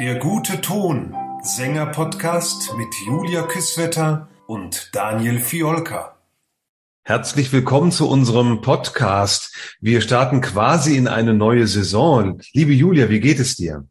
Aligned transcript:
Der 0.00 0.16
gute 0.16 0.60
Ton, 0.60 1.14
Sänger-Podcast 1.42 2.72
mit 2.76 2.88
Julia 3.06 3.42
Küsswetter 3.42 4.28
und 4.48 4.90
Daniel 4.92 5.38
Fiolka. 5.38 6.16
Herzlich 7.04 7.52
willkommen 7.52 7.92
zu 7.92 8.10
unserem 8.10 8.60
Podcast. 8.60 9.54
Wir 9.80 10.00
starten 10.00 10.40
quasi 10.40 10.96
in 10.96 11.06
eine 11.06 11.32
neue 11.32 11.68
Saison. 11.68 12.40
Liebe 12.52 12.72
Julia, 12.72 13.08
wie 13.08 13.20
geht 13.20 13.38
es 13.38 13.54
dir? 13.54 13.84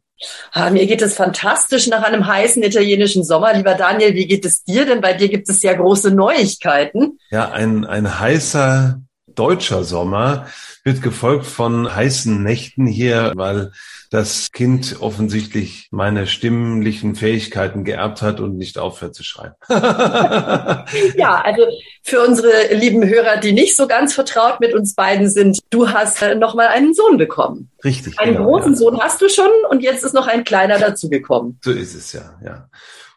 Ah, 0.52 0.68
mir 0.68 0.86
geht 0.86 1.00
es 1.00 1.14
fantastisch 1.14 1.86
nach 1.86 2.02
einem 2.02 2.26
heißen 2.26 2.62
italienischen 2.62 3.24
Sommer. 3.24 3.54
Lieber 3.54 3.74
Daniel, 3.74 4.14
wie 4.14 4.26
geht 4.26 4.44
es 4.44 4.62
dir? 4.62 4.84
Denn 4.84 5.00
bei 5.00 5.14
dir 5.14 5.30
gibt 5.30 5.48
es 5.48 5.62
ja 5.62 5.72
große 5.72 6.10
Neuigkeiten. 6.10 7.18
Ja, 7.30 7.50
ein, 7.50 7.86
ein 7.86 8.20
heißer 8.20 9.00
deutscher 9.34 9.84
Sommer 9.84 10.46
wird 10.84 11.02
gefolgt 11.02 11.46
von 11.46 11.94
heißen 11.94 12.42
Nächten 12.42 12.86
hier, 12.86 13.32
weil 13.36 13.72
das 14.10 14.52
Kind 14.52 14.98
offensichtlich 15.00 15.88
meine 15.90 16.26
stimmlichen 16.26 17.16
Fähigkeiten 17.16 17.82
geerbt 17.82 18.22
hat 18.22 18.38
und 18.38 18.56
nicht 18.56 18.78
aufhört 18.78 19.14
zu 19.14 19.24
schreien. 19.24 19.54
ja, 19.68 21.40
also 21.42 21.62
für 22.02 22.22
unsere 22.22 22.74
lieben 22.74 23.04
Hörer, 23.08 23.38
die 23.38 23.52
nicht 23.52 23.76
so 23.76 23.88
ganz 23.88 24.14
vertraut 24.14 24.60
mit 24.60 24.72
uns 24.72 24.94
beiden 24.94 25.28
sind, 25.28 25.58
du 25.70 25.88
hast 25.88 26.22
äh, 26.22 26.36
noch 26.36 26.54
mal 26.54 26.68
einen 26.68 26.94
Sohn 26.94 27.16
bekommen. 27.16 27.70
Richtig. 27.82 28.20
Einen 28.20 28.36
genau, 28.36 28.50
großen 28.50 28.74
ja. 28.74 28.78
Sohn 28.78 29.00
hast 29.00 29.20
du 29.20 29.28
schon 29.28 29.50
und 29.68 29.82
jetzt 29.82 30.04
ist 30.04 30.14
noch 30.14 30.28
ein 30.28 30.44
kleiner 30.44 30.78
dazugekommen. 30.78 31.58
So 31.64 31.72
ist 31.72 31.94
es 31.94 32.12
ja, 32.12 32.38
ja. 32.44 32.68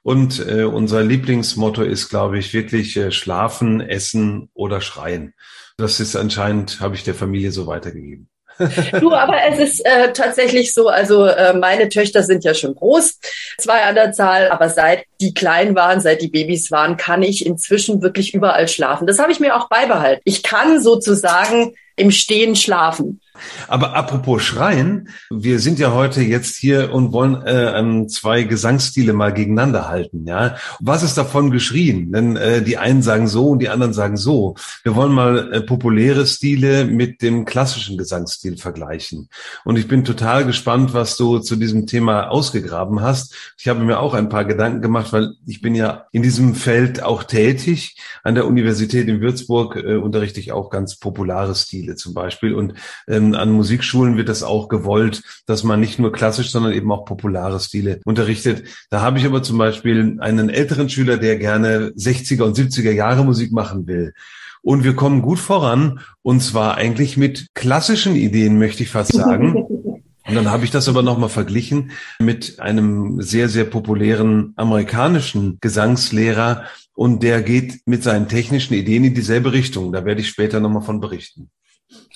Und 0.08 0.40
äh, 0.48 0.64
unser 0.64 1.04
Lieblingsmotto 1.04 1.84
ist, 1.84 2.08
glaube 2.08 2.40
ich, 2.40 2.54
wirklich 2.54 2.96
äh, 2.96 3.12
schlafen, 3.12 3.82
essen 3.82 4.48
oder 4.54 4.80
schreien. 4.80 5.34
Das 5.76 6.00
ist 6.00 6.16
anscheinend, 6.16 6.80
habe 6.80 6.96
ich 6.96 7.04
der 7.04 7.14
Familie 7.14 7.52
so 7.52 7.68
weitergegeben. 7.68 8.30
Du, 9.02 9.12
aber 9.12 9.44
es 9.50 9.60
ist 9.60 9.86
äh, 9.86 10.14
tatsächlich 10.14 10.74
so, 10.74 10.88
also 10.88 11.26
äh, 11.26 11.54
meine 11.54 11.90
Töchter 11.90 12.24
sind 12.24 12.46
ja 12.46 12.54
schon 12.54 12.74
groß, 12.74 13.20
zwei 13.58 13.84
an 13.84 13.96
der 13.96 14.14
Zahl, 14.14 14.50
aber 14.50 14.70
seit 14.70 15.04
die 15.20 15.34
klein 15.34 15.76
waren, 15.76 16.00
seit 16.00 16.22
die 16.22 16.30
Babys 16.30 16.72
waren, 16.72 16.96
kann 16.96 17.22
ich 17.22 17.46
inzwischen 17.46 18.02
wirklich 18.02 18.34
überall 18.34 18.70
schlafen. 18.70 19.08
Das 19.08 19.20
habe 19.20 19.34
ich 19.34 19.42
mir 19.42 19.58
auch 19.58 19.68
beibehalten. 19.68 20.22
Ich 20.24 20.42
kann 20.42 20.82
sozusagen 20.82 21.76
im 21.98 22.12
Stehen 22.12 22.56
schlafen. 22.56 23.20
Aber 23.68 23.96
apropos 23.96 24.44
Schreien, 24.44 25.10
wir 25.30 25.60
sind 25.60 25.80
ja 25.80 25.94
heute 25.94 26.22
jetzt 26.22 26.56
hier 26.56 26.94
und 26.94 27.12
wollen 27.12 27.42
äh, 27.46 28.08
zwei 28.08 28.44
Gesangsstile 28.44 29.14
mal 29.14 29.34
gegeneinander 29.34 29.88
halten. 29.88 30.26
Ja, 30.26 30.56
was 30.80 31.04
ist 31.04 31.18
davon 31.18 31.52
geschrien? 31.52 32.12
Denn 32.12 32.36
äh, 32.36 32.62
die 32.62 32.78
einen 32.78 33.02
sagen 33.02 33.28
so 33.28 33.50
und 33.50 33.60
die 33.60 33.70
anderen 33.70 33.94
sagen 33.94 34.18
so. 34.18 34.56
Wir 34.84 34.96
wollen 34.96 35.12
mal 35.12 35.54
äh, 35.54 35.62
populäre 35.62 36.26
Stile 36.26 36.86
mit 36.86 37.22
dem 37.22 37.46
klassischen 37.46 37.98
Gesangsstil 37.98 38.58
vergleichen. 38.58 39.30
Und 39.66 39.78
ich 39.78 39.88
bin 39.88 40.04
total 40.04 40.46
gespannt, 40.46 40.94
was 40.94 41.18
du 41.18 41.40
zu 41.40 41.56
diesem 41.56 41.88
Thema 41.88 42.30
ausgegraben 42.30 43.02
hast. 43.02 43.36
Ich 43.58 43.68
habe 43.68 43.84
mir 43.84 44.00
auch 44.00 44.14
ein 44.14 44.30
paar 44.30 44.46
Gedanken 44.46 44.82
gemacht, 44.82 45.14
weil 45.14 45.34
ich 45.46 45.62
bin 45.62 45.76
ja 45.76 46.06
in 46.12 46.24
diesem 46.24 46.56
Feld 46.56 47.04
auch 47.04 47.24
tätig. 47.24 47.98
An 48.24 48.36
der 48.36 48.46
Universität 48.46 49.08
in 49.08 49.22
Würzburg 49.22 49.76
äh, 49.76 49.96
unterrichte 49.96 50.40
ich 50.40 50.52
auch 50.52 50.70
ganz 50.70 50.98
populare 50.98 51.56
Stile 51.56 51.96
zum 51.96 52.14
Beispiel 52.14 52.54
und 52.54 52.74
ähm, 53.08 53.27
an 53.36 53.52
Musikschulen 53.52 54.18
wird 54.18 54.30
das 54.30 54.44
auch 54.44 54.68
gewollt, 54.70 55.24
dass 55.46 55.64
man 55.64 55.80
nicht 55.80 56.00
nur 56.00 56.12
klassisch, 56.12 56.52
sondern 56.52 56.74
eben 56.74 56.92
auch 56.92 57.06
populare 57.06 57.60
Stile 57.60 58.00
unterrichtet. 58.06 58.64
Da 58.90 59.02
habe 59.02 59.20
ich 59.20 59.26
aber 59.26 59.44
zum 59.44 59.58
Beispiel 59.58 60.18
einen 60.20 60.50
älteren 60.50 60.90
Schüler, 60.90 61.18
der 61.18 61.38
gerne 61.38 61.92
60er 61.98 62.44
und 62.44 62.58
70er 62.58 62.92
Jahre 62.92 63.24
Musik 63.26 63.52
machen 63.52 63.88
will. 63.88 64.14
Und 64.62 64.84
wir 64.84 64.96
kommen 64.96 65.22
gut 65.22 65.40
voran, 65.40 66.02
und 66.24 66.42
zwar 66.42 66.76
eigentlich 66.76 67.16
mit 67.16 67.48
klassischen 67.54 68.16
Ideen, 68.16 68.60
möchte 68.60 68.84
ich 68.84 68.90
fast 68.90 69.14
sagen. 69.14 69.56
Und 70.28 70.36
dann 70.36 70.52
habe 70.52 70.66
ich 70.66 70.72
das 70.72 70.90
aber 70.90 71.04
nochmal 71.04 71.30
verglichen 71.30 71.92
mit 72.20 72.60
einem 72.60 73.22
sehr, 73.22 73.48
sehr 73.48 73.64
populären 73.64 74.52
amerikanischen 74.58 75.58
Gesangslehrer. 75.62 76.66
Und 76.96 77.24
der 77.24 77.42
geht 77.42 77.82
mit 77.86 78.04
seinen 78.04 78.28
technischen 78.28 78.74
Ideen 78.74 79.06
in 79.06 79.14
dieselbe 79.14 79.54
Richtung. 79.54 79.94
Da 79.94 80.04
werde 80.04 80.20
ich 80.20 80.28
später 80.28 80.60
nochmal 80.60 80.82
von 80.82 81.00
berichten. 81.00 81.50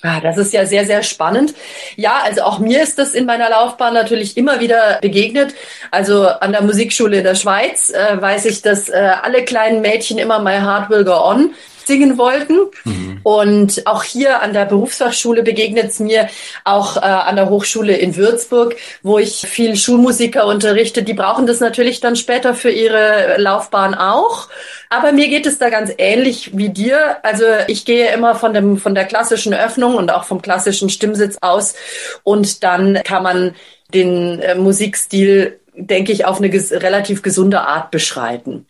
Ah, 0.02 0.20
das 0.20 0.36
ist 0.36 0.52
ja 0.52 0.66
sehr, 0.66 0.84
sehr 0.84 1.04
spannend. 1.04 1.54
Ja, 1.94 2.22
also 2.24 2.42
auch 2.42 2.58
mir 2.58 2.82
ist 2.82 2.98
das 2.98 3.14
in 3.14 3.24
meiner 3.24 3.48
Laufbahn 3.50 3.94
natürlich 3.94 4.36
immer 4.36 4.58
wieder 4.58 4.98
begegnet. 5.00 5.54
Also 5.92 6.26
an 6.26 6.50
der 6.50 6.62
Musikschule 6.62 7.18
in 7.18 7.24
der 7.24 7.36
Schweiz 7.36 7.90
äh, 7.90 8.20
weiß 8.20 8.46
ich, 8.46 8.62
dass 8.62 8.88
äh, 8.88 9.12
alle 9.22 9.44
kleinen 9.44 9.80
Mädchen 9.80 10.18
immer 10.18 10.40
My 10.40 10.58
Heart 10.58 10.90
Will 10.90 11.04
Go 11.04 11.14
On 11.14 11.54
singen 11.86 12.18
wollten. 12.18 12.58
Mhm. 12.84 13.20
Und 13.22 13.86
auch 13.86 14.02
hier 14.02 14.40
an 14.40 14.52
der 14.52 14.64
Berufsfachschule 14.64 15.42
begegnet 15.42 15.90
es 15.90 16.00
mir, 16.00 16.28
auch 16.64 16.96
äh, 16.96 17.00
an 17.00 17.36
der 17.36 17.48
Hochschule 17.48 17.96
in 17.96 18.16
Würzburg, 18.16 18.76
wo 19.02 19.18
ich 19.18 19.46
viel 19.46 19.76
Schulmusiker 19.76 20.46
unterrichte. 20.46 21.02
Die 21.02 21.14
brauchen 21.14 21.46
das 21.46 21.60
natürlich 21.60 22.00
dann 22.00 22.16
später 22.16 22.54
für 22.54 22.70
ihre 22.70 23.36
Laufbahn 23.38 23.94
auch. 23.94 24.48
Aber 24.90 25.12
mir 25.12 25.28
geht 25.28 25.46
es 25.46 25.58
da 25.58 25.70
ganz 25.70 25.90
ähnlich 25.96 26.50
wie 26.54 26.68
dir. 26.68 27.16
Also 27.22 27.44
ich 27.66 27.84
gehe 27.84 28.12
immer 28.12 28.34
von 28.34 28.52
dem, 28.52 28.76
von 28.76 28.94
der 28.94 29.06
klassischen 29.06 29.54
Öffnung 29.54 29.91
und 29.94 30.10
auch 30.10 30.24
vom 30.24 30.42
klassischen 30.42 30.90
Stimmsitz 30.90 31.38
aus. 31.40 31.74
Und 32.22 32.62
dann 32.62 33.00
kann 33.04 33.22
man 33.22 33.54
den 33.92 34.40
äh, 34.40 34.54
Musikstil, 34.54 35.60
denke 35.74 36.12
ich, 36.12 36.24
auf 36.24 36.38
eine 36.38 36.50
ges 36.50 36.72
relativ 36.72 37.22
gesunde 37.22 37.62
Art 37.62 37.90
beschreiten 37.90 38.66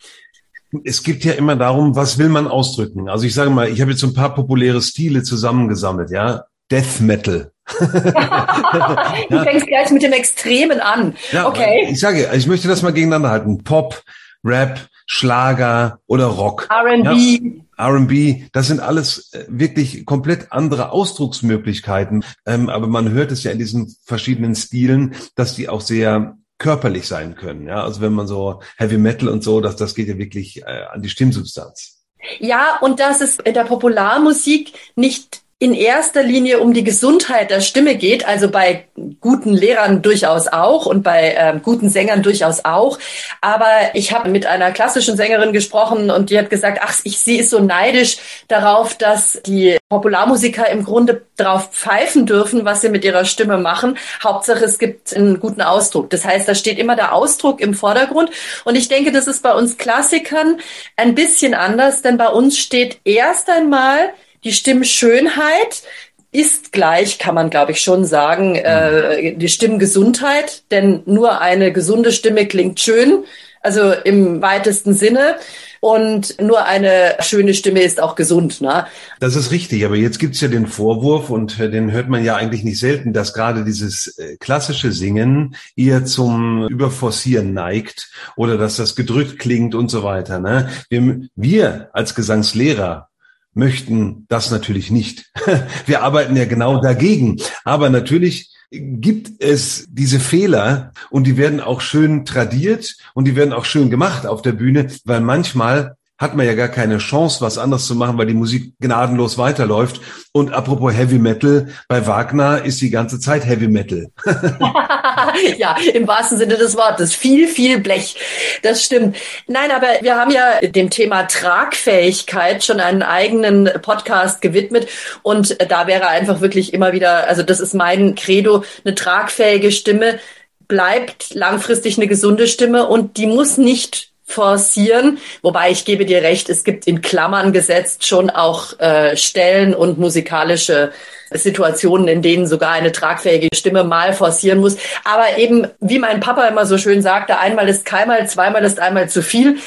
es 0.83 1.03
geht 1.03 1.23
ja 1.23 1.33
immer 1.33 1.55
darum, 1.55 1.95
was 1.95 2.17
will 2.17 2.29
man 2.29 2.47
ausdrücken. 2.47 3.09
Also 3.09 3.25
ich 3.25 3.33
sage 3.33 3.49
mal, 3.49 3.69
ich 3.69 3.81
habe 3.81 3.91
jetzt 3.91 4.01
so 4.01 4.07
ein 4.07 4.13
paar 4.13 4.33
populäre 4.33 4.81
Stile 4.81 5.23
zusammengesammelt, 5.23 6.09
ja. 6.11 6.45
Death 6.71 7.01
Metal. 7.01 7.51
du 7.79 9.43
fängst 9.43 9.67
gleich 9.67 9.91
mit 9.91 10.01
dem 10.01 10.13
Extremen 10.13 10.79
an. 10.79 11.15
Ja, 11.31 11.47
okay. 11.47 11.87
Ich 11.89 11.99
sage, 11.99 12.29
ich 12.33 12.47
möchte 12.47 12.67
das 12.67 12.81
mal 12.81 12.93
gegeneinander 12.93 13.29
halten. 13.29 13.63
Pop, 13.63 14.01
Rap, 14.43 14.79
Schlager 15.05 15.99
oder 16.07 16.25
Rock. 16.25 16.67
R&B. 16.69 17.59
Ja, 17.77 17.89
R&B, 17.89 18.45
das 18.51 18.67
sind 18.67 18.79
alles 18.79 19.33
äh, 19.33 19.45
wirklich 19.47 20.05
komplett 20.05 20.51
andere 20.51 20.91
Ausdrucksmöglichkeiten. 20.91 22.23
Ähm, 22.45 22.69
aber 22.69 22.87
man 22.87 23.11
hört 23.11 23.31
es 23.31 23.43
ja 23.43 23.51
in 23.51 23.59
diesen 23.59 23.95
verschiedenen 24.05 24.55
Stilen, 24.55 25.15
dass 25.35 25.55
die 25.55 25.69
auch 25.69 25.81
sehr 25.81 26.37
körperlich 26.57 27.07
sein 27.07 27.35
können. 27.35 27.67
Ja, 27.67 27.83
also 27.83 28.01
wenn 28.01 28.13
man 28.13 28.27
so 28.27 28.61
Heavy 28.77 28.97
Metal 28.97 29.27
und 29.27 29.43
so, 29.43 29.59
das, 29.59 29.75
das 29.75 29.95
geht 29.95 30.07
ja 30.07 30.17
wirklich 30.17 30.61
äh, 30.61 30.83
an 30.91 31.01
die 31.01 31.09
Stimmsubstanz. 31.09 32.03
Ja, 32.39 32.77
und 32.79 32.99
dass 32.99 33.21
es 33.21 33.37
in 33.39 33.53
der 33.53 33.65
Popularmusik 33.65 34.73
nicht 34.95 35.42
in 35.63 35.73
erster 35.73 36.23
Linie 36.23 36.59
um 36.59 36.73
die 36.73 36.83
Gesundheit 36.83 37.49
der 37.49 37.61
Stimme 37.61 37.95
geht, 37.95 38.27
also 38.27 38.51
bei 38.51 38.83
guten 39.21 39.53
Lehrern 39.53 40.01
durchaus 40.01 40.49
auch 40.49 40.85
und 40.85 41.03
bei 41.03 41.35
äh, 41.35 41.57
guten 41.63 41.87
Sängern 41.87 42.21
durchaus 42.21 42.65
auch. 42.65 42.99
Aber 43.39 43.71
ich 43.93 44.11
habe 44.11 44.27
mit 44.27 44.45
einer 44.45 44.73
klassischen 44.73 45.15
Sängerin 45.15 45.53
gesprochen 45.53 46.11
und 46.11 46.29
die 46.31 46.37
hat 46.37 46.49
gesagt, 46.49 46.79
ach, 46.83 46.99
ich, 47.05 47.17
sie 47.21 47.37
ist 47.37 47.49
so 47.49 47.59
neidisch 47.59 48.17
darauf, 48.49 48.97
dass 48.97 49.41
die 49.45 49.77
Popularmusiker 49.87 50.69
im 50.69 50.83
Grunde 50.83 51.21
drauf 51.37 51.69
pfeifen 51.71 52.25
dürfen, 52.25 52.65
was 52.65 52.81
sie 52.81 52.89
mit 52.89 53.05
ihrer 53.05 53.23
Stimme 53.23 53.57
machen. 53.57 53.97
Hauptsache, 54.21 54.65
es 54.65 54.79
gibt 54.79 55.15
einen 55.15 55.39
guten 55.39 55.61
Ausdruck. 55.61 56.09
Das 56.09 56.25
heißt, 56.25 56.45
da 56.45 56.55
steht 56.55 56.77
immer 56.77 56.97
der 56.97 57.13
Ausdruck 57.13 57.61
im 57.61 57.73
Vordergrund. 57.73 58.31
Und 58.65 58.75
ich 58.75 58.89
denke, 58.89 59.13
das 59.13 59.27
ist 59.27 59.41
bei 59.41 59.53
uns 59.53 59.77
Klassikern 59.77 60.59
ein 60.97 61.15
bisschen 61.15 61.53
anders, 61.53 62.01
denn 62.01 62.17
bei 62.17 62.27
uns 62.27 62.57
steht 62.57 62.99
erst 63.05 63.49
einmal 63.49 64.09
die 64.43 64.53
Stimmschönheit 64.53 65.83
ist 66.31 66.71
gleich, 66.71 67.19
kann 67.19 67.35
man 67.35 67.49
glaube 67.49 67.73
ich 67.73 67.81
schon 67.81 68.05
sagen, 68.05 68.55
äh, 68.55 69.35
die 69.35 69.49
Stimmgesundheit, 69.49 70.63
denn 70.71 71.03
nur 71.05 71.41
eine 71.41 71.71
gesunde 71.71 72.11
Stimme 72.11 72.47
klingt 72.47 72.79
schön, 72.79 73.23
also 73.61 73.93
im 73.93 74.41
weitesten 74.41 74.93
Sinne. 74.93 75.35
Und 75.79 76.41
nur 76.41 76.65
eine 76.65 77.17
schöne 77.19 77.53
Stimme 77.53 77.81
ist 77.81 78.01
auch 78.01 78.15
gesund. 78.15 78.61
Ne? 78.61 78.85
Das 79.19 79.35
ist 79.35 79.51
richtig, 79.51 79.83
aber 79.83 79.97
jetzt 79.97 80.17
gibt's 80.17 80.39
ja 80.39 80.47
den 80.47 80.65
Vorwurf, 80.65 81.29
und 81.29 81.59
äh, 81.59 81.69
den 81.69 81.91
hört 81.91 82.07
man 82.07 82.23
ja 82.23 82.37
eigentlich 82.37 82.63
nicht 82.63 82.79
selten, 82.79 83.11
dass 83.11 83.33
gerade 83.33 83.65
dieses 83.65 84.17
äh, 84.17 84.37
klassische 84.37 84.93
Singen 84.93 85.57
eher 85.75 86.05
zum 86.05 86.69
Überforcieren 86.69 87.53
neigt 87.53 88.09
oder 88.37 88.57
dass 88.57 88.77
das 88.77 88.95
gedrückt 88.95 89.39
klingt 89.39 89.75
und 89.75 89.91
so 89.91 90.03
weiter. 90.03 90.39
Ne? 90.39 90.69
Wir, 90.89 91.19
wir 91.35 91.89
als 91.91 92.15
Gesangslehrer 92.15 93.09
möchten 93.53 94.25
das 94.29 94.51
natürlich 94.51 94.91
nicht. 94.91 95.31
Wir 95.85 96.03
arbeiten 96.03 96.35
ja 96.35 96.45
genau 96.45 96.81
dagegen. 96.81 97.37
Aber 97.63 97.89
natürlich 97.89 98.51
gibt 98.71 99.41
es 99.41 99.85
diese 99.89 100.19
Fehler 100.19 100.91
und 101.11 101.25
die 101.25 101.37
werden 101.37 101.59
auch 101.59 101.81
schön 101.81 102.25
tradiert 102.25 102.95
und 103.13 103.25
die 103.25 103.35
werden 103.35 103.53
auch 103.53 103.65
schön 103.65 103.89
gemacht 103.89 104.25
auf 104.25 104.41
der 104.41 104.53
Bühne, 104.53 104.87
weil 105.05 105.21
manchmal 105.21 105.95
hat 106.17 106.35
man 106.35 106.45
ja 106.45 106.55
gar 106.55 106.69
keine 106.69 106.99
Chance, 106.99 107.41
was 107.41 107.57
anderes 107.57 107.85
zu 107.85 107.95
machen, 107.95 108.17
weil 108.17 108.27
die 108.27 108.33
Musik 108.33 108.73
gnadenlos 108.79 109.37
weiterläuft. 109.37 109.99
Und 110.31 110.53
apropos 110.53 110.93
Heavy 110.93 111.19
Metal, 111.19 111.67
bei 111.87 112.07
Wagner 112.07 112.63
ist 112.63 112.81
die 112.81 112.91
ganze 112.91 113.19
Zeit 113.19 113.45
Heavy 113.45 113.67
Metal. 113.67 114.07
ja, 115.57 115.75
im 115.93 116.07
wahrsten 116.07 116.37
Sinne 116.37 116.55
des 116.55 116.75
Wortes. 116.75 117.13
Viel, 117.13 117.47
viel 117.47 117.79
Blech. 117.79 118.15
Das 118.61 118.83
stimmt. 118.83 119.17
Nein, 119.47 119.71
aber 119.71 119.87
wir 120.01 120.15
haben 120.15 120.31
ja 120.31 120.59
dem 120.61 120.89
Thema 120.89 121.23
Tragfähigkeit 121.23 122.63
schon 122.63 122.79
einen 122.79 123.03
eigenen 123.03 123.69
Podcast 123.81 124.41
gewidmet. 124.41 124.87
Und 125.21 125.57
da 125.69 125.87
wäre 125.87 126.07
einfach 126.07 126.41
wirklich 126.41 126.73
immer 126.73 126.93
wieder, 126.93 127.27
also 127.27 127.43
das 127.43 127.59
ist 127.59 127.73
mein 127.73 128.15
Credo, 128.15 128.63
eine 128.83 128.95
tragfähige 128.95 129.71
Stimme 129.71 130.19
bleibt 130.67 131.33
langfristig 131.33 131.97
eine 131.97 132.07
gesunde 132.07 132.47
Stimme 132.47 132.87
und 132.87 133.17
die 133.17 133.27
muss 133.27 133.57
nicht 133.57 134.09
forcieren. 134.23 135.19
Wobei 135.41 135.71
ich 135.71 135.85
gebe 135.85 136.05
dir 136.05 136.23
recht, 136.23 136.49
es 136.49 136.63
gibt 136.63 136.87
in 136.87 137.01
Klammern 137.01 137.53
gesetzt 137.53 138.07
schon 138.07 138.29
auch 138.29 138.79
äh, 138.79 139.15
Stellen 139.15 139.75
und 139.75 139.99
musikalische 139.99 140.91
Situationen, 141.35 142.07
in 142.07 142.21
denen 142.21 142.47
sogar 142.47 142.71
eine 142.71 142.91
tragfähige 142.91 143.49
Stimme 143.53 143.83
mal 143.83 144.13
forcieren 144.13 144.59
muss. 144.59 144.77
Aber 145.03 145.37
eben, 145.37 145.67
wie 145.79 145.99
mein 145.99 146.19
Papa 146.19 146.47
immer 146.47 146.65
so 146.65 146.77
schön 146.77 147.01
sagte, 147.01 147.39
einmal 147.39 147.67
ist 147.69 147.85
keinmal, 147.85 148.27
zweimal 148.27 148.63
ist 148.63 148.79
einmal 148.79 149.09
zu 149.09 149.21
viel. 149.21 149.57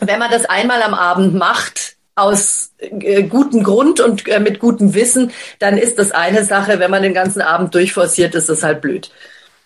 Wenn 0.00 0.18
man 0.18 0.30
das 0.30 0.46
einmal 0.46 0.82
am 0.82 0.94
Abend 0.94 1.34
macht, 1.34 1.96
aus 2.14 2.72
äh, 2.78 3.22
gutem 3.22 3.62
Grund 3.62 4.00
und 4.00 4.28
äh, 4.28 4.40
mit 4.40 4.58
gutem 4.58 4.94
Wissen, 4.94 5.30
dann 5.58 5.78
ist 5.78 5.98
das 5.98 6.12
eine 6.12 6.44
Sache. 6.44 6.78
Wenn 6.78 6.90
man 6.90 7.02
den 7.02 7.14
ganzen 7.14 7.40
Abend 7.40 7.74
durchforciert, 7.74 8.34
ist 8.34 8.48
das 8.48 8.62
halt 8.62 8.80
blöd. 8.80 9.10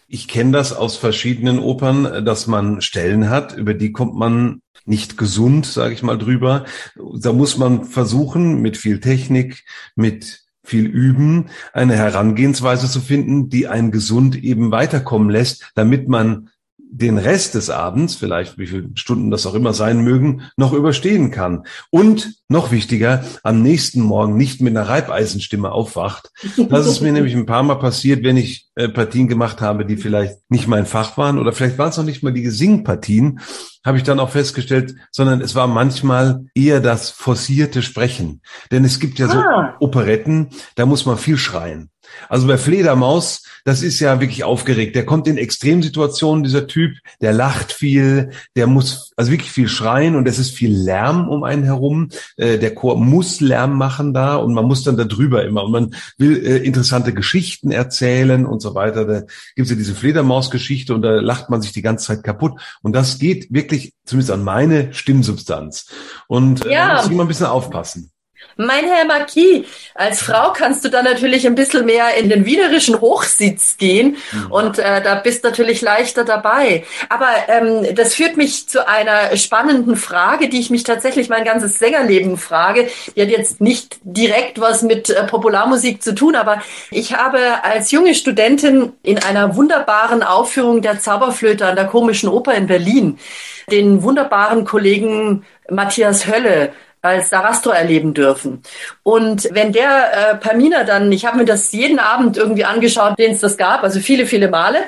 Ich 0.07 0.29
kenne 0.29 0.53
das 0.53 0.73
aus 0.73 0.97
verschiedenen 0.97 1.59
Opern, 1.59 2.25
dass 2.25 2.47
man 2.47 2.81
Stellen 2.83 3.31
hat, 3.31 3.57
über 3.57 3.75
die 3.75 3.91
kommt 3.91 4.15
man 4.15 4.61
nicht 4.85 5.17
gesund, 5.17 5.67
sage 5.67 5.95
ich 5.95 6.03
mal, 6.03 6.19
drüber. 6.19 6.65
Da 6.97 7.33
muss 7.33 7.57
man 7.57 7.85
versuchen, 7.85 8.61
mit 8.61 8.77
viel 8.77 9.01
Technik, 9.01 9.65
mit 9.97 10.44
viel 10.65 10.87
Üben, 10.87 11.51
eine 11.73 11.95
Herangehensweise 11.95 12.89
zu 12.89 13.01
finden, 13.01 13.51
die 13.51 13.69
einen 13.69 13.93
gesund 13.93 14.43
eben 14.43 14.71
weiterkommen 14.73 15.31
lässt, 15.31 15.71
damit 15.75 16.09
man 16.09 16.49
den 16.97 17.19
Rest 17.19 17.55
des 17.55 17.71
Abends, 17.71 18.15
vielleicht 18.15 18.57
wie 18.57 18.69
viele 18.69 18.91
Stunden 18.95 19.33
das 19.33 19.47
auch 19.47 19.55
immer 19.55 19.73
sein 19.73 20.05
mögen, 20.05 20.43
noch 20.57 20.73
überstehen 20.73 21.33
kann. 21.33 21.65
Und 21.91 22.35
noch 22.49 22.71
wichtiger, 22.71 23.25
am 23.43 23.63
nächsten 23.63 24.01
Morgen 24.01 24.37
nicht 24.37 24.61
mit 24.61 24.77
einer 24.77 24.89
Reibeisenstimme 24.89 25.73
aufwacht. 25.73 26.31
Das 26.69 26.87
ist 26.87 27.01
mir 27.01 27.11
nämlich 27.13 27.35
ein 27.35 27.47
paar 27.47 27.65
Mal 27.65 27.77
passiert, 27.77 28.23
wenn 28.23 28.37
ich 28.37 28.69
äh, 28.77 28.89
Partien 28.89 29.27
gemacht 29.27 29.61
habe, 29.61 29.85
die 29.85 29.97
vielleicht 29.97 30.39
nicht 30.49 30.69
mein 30.69 30.87
Fach 30.87 31.19
waren 31.19 31.41
oder 31.41 31.53
vielleicht 31.53 31.79
waren 31.79 31.91
es 31.91 31.97
noch 31.97 32.05
nicht 32.05 32.23
mal 32.23 32.33
die 32.33 32.49
Singpartien, 32.49 33.41
habe 33.85 33.99
ich 33.99 34.05
dann 34.05 34.21
auch 34.21 34.31
festgestellt, 34.31 34.95
sondern 35.11 35.41
es 35.41 35.57
war 35.57 35.67
manchmal 35.67 36.45
eher 36.55 36.81
das 36.81 37.11
forcierte 37.11 37.83
Sprechen. 37.83 38.41
Denn 38.71 38.85
es 38.85 39.01
gibt 39.01 39.19
ja 39.19 39.27
so 39.27 39.39
ah. 39.39 39.75
Operetten, 39.81 40.51
da 40.77 40.87
muss 40.87 41.07
man 41.07 41.19
viel 41.19 41.39
schreien. 41.39 41.91
Also 42.29 42.47
bei 42.47 42.59
Fledermaus, 42.59 43.45
das 43.65 43.83
ist 43.83 44.01
ja 44.01 44.21
wirklich 44.21 44.45
aufgeregt. 44.45 44.95
Der 44.95 45.07
kommt 45.07 45.27
in 45.27 45.39
Extremsituationen, 45.39 46.45
dieser 46.45 46.67
Typ, 46.67 46.99
der 47.21 47.33
lacht 47.33 47.73
viel, 47.73 48.31
der 48.57 48.67
muss 48.67 49.13
also 49.17 49.31
wirklich 49.31 49.51
viel 49.51 49.69
schreien 49.69 50.17
und 50.17 50.29
es 50.29 50.39
ist 50.39 50.51
viel 50.51 50.75
Lärm 50.75 51.29
um 51.29 51.45
einen 51.45 51.65
herum. 51.65 52.11
Äh, 52.37 52.59
der 52.59 52.75
Chor 52.75 52.99
muss 52.99 53.41
Lärm 53.41 53.77
machen 53.77 54.13
da 54.13 54.37
und 54.37 54.55
man 54.55 54.67
muss 54.67 54.83
dann 54.85 54.97
da 54.97 55.05
drüber 55.05 55.45
immer 55.45 55.65
und 55.65 55.73
man 55.73 55.95
will 56.19 56.45
äh, 56.45 56.59
interessante 56.59 57.15
Geschichten 57.15 57.71
erzählen 57.71 58.47
und 58.47 58.61
so 58.61 58.75
weiter. 58.75 59.05
Da 59.05 59.21
gibt 59.21 59.67
es 59.67 59.71
ja 59.71 59.77
diese 59.77 59.95
Fledermaus-Geschichte 59.95 60.95
und 60.95 61.03
da 61.03 61.21
lacht 61.21 61.51
man 61.51 61.63
sich 61.63 61.73
die 61.73 61.83
ganze 61.83 62.07
Zeit 62.07 62.23
kaputt. 62.23 62.61
Und 62.83 62.95
das 62.95 63.19
geht 63.19 63.53
wirklich 63.53 63.95
zumindest 64.05 64.33
an 64.33 64.45
meine 64.45 64.93
Stimmsubstanz. 64.93 65.87
Und 66.29 66.65
äh, 66.67 66.73
ja. 66.73 66.89
da 66.89 66.95
muss 66.97 67.07
ich 67.07 67.13
immer 67.13 67.25
ein 67.25 67.29
bisschen 67.29 67.47
aufpassen. 67.47 68.11
Mein 68.57 68.85
Herr 68.85 69.05
Marquis, 69.05 69.67
als 69.95 70.23
Frau 70.23 70.53
kannst 70.53 70.85
du 70.85 70.89
da 70.89 71.03
natürlich 71.03 71.47
ein 71.47 71.55
bisschen 71.55 71.85
mehr 71.87 72.15
in 72.17 72.29
den 72.29 72.45
wienerischen 72.45 73.01
Hochsitz 73.01 73.77
gehen 73.77 74.17
mhm. 74.33 74.53
und 74.53 74.79
äh, 74.79 75.03
da 75.03 75.17
bist 75.17 75.45
natürlich 75.45 75.83
leichter 75.83 76.25
dabei. 76.25 76.85
Aber 77.09 77.29
ähm, 77.49 77.95
das 77.95 78.15
führt 78.15 78.37
mich 78.37 78.69
zu 78.69 78.87
einer 78.87 79.37
spannenden 79.37 79.97
Frage, 79.97 80.49
die 80.49 80.61
ich 80.61 80.71
mich 80.71 80.85
tatsächlich 80.85 81.29
mein 81.29 81.45
ganzes 81.45 81.79
Sängerleben 81.79 82.37
frage. 82.37 82.89
Die 83.17 83.23
hat 83.23 83.31
jetzt 83.31 83.61
nicht 83.61 83.99
direkt 84.03 84.61
was 84.61 84.83
mit 84.83 85.11
äh, 85.11 85.25
Popularmusik 85.25 86.03
zu 86.03 86.15
tun, 86.15 86.37
aber 86.37 86.63
ich 86.91 87.15
habe 87.15 87.65
als 87.65 87.91
junge 87.91 88.15
Studentin 88.15 88.93
in 89.03 89.19
einer 89.19 89.57
wunderbaren 89.57 90.23
Aufführung 90.23 90.81
der 90.83 91.01
Zauberflöte 91.01 91.67
an 91.67 91.77
der 91.77 91.87
Komischen 91.87 92.29
Oper 92.29 92.55
in 92.55 92.67
Berlin 92.67 93.19
den 93.71 94.03
wunderbaren 94.03 94.65
Kollegen 94.65 95.45
Matthias 95.71 96.27
Hölle 96.27 96.73
als 97.05 97.29
Sarastro 97.29 97.71
erleben 97.71 98.15
dürfen. 98.15 98.63
Und 99.03 99.49
wenn 99.53 99.73
der 99.73 100.33
äh, 100.33 100.37
Pamina 100.37 100.85
dann, 100.85 101.13
ich 101.13 101.27
habe 101.27 101.37
mir 101.37 101.45
das 101.45 101.71
jeden 101.73 101.99
Abend 101.99 102.37
irgendwie 102.37 102.65
angeschaut, 102.65 103.19
den 103.19 103.33
es 103.33 103.41
das 103.41 103.57
gab, 103.57 103.83
also 103.83 104.01
viele, 104.01 104.25
viele 104.27 104.49
Male. 104.49 104.79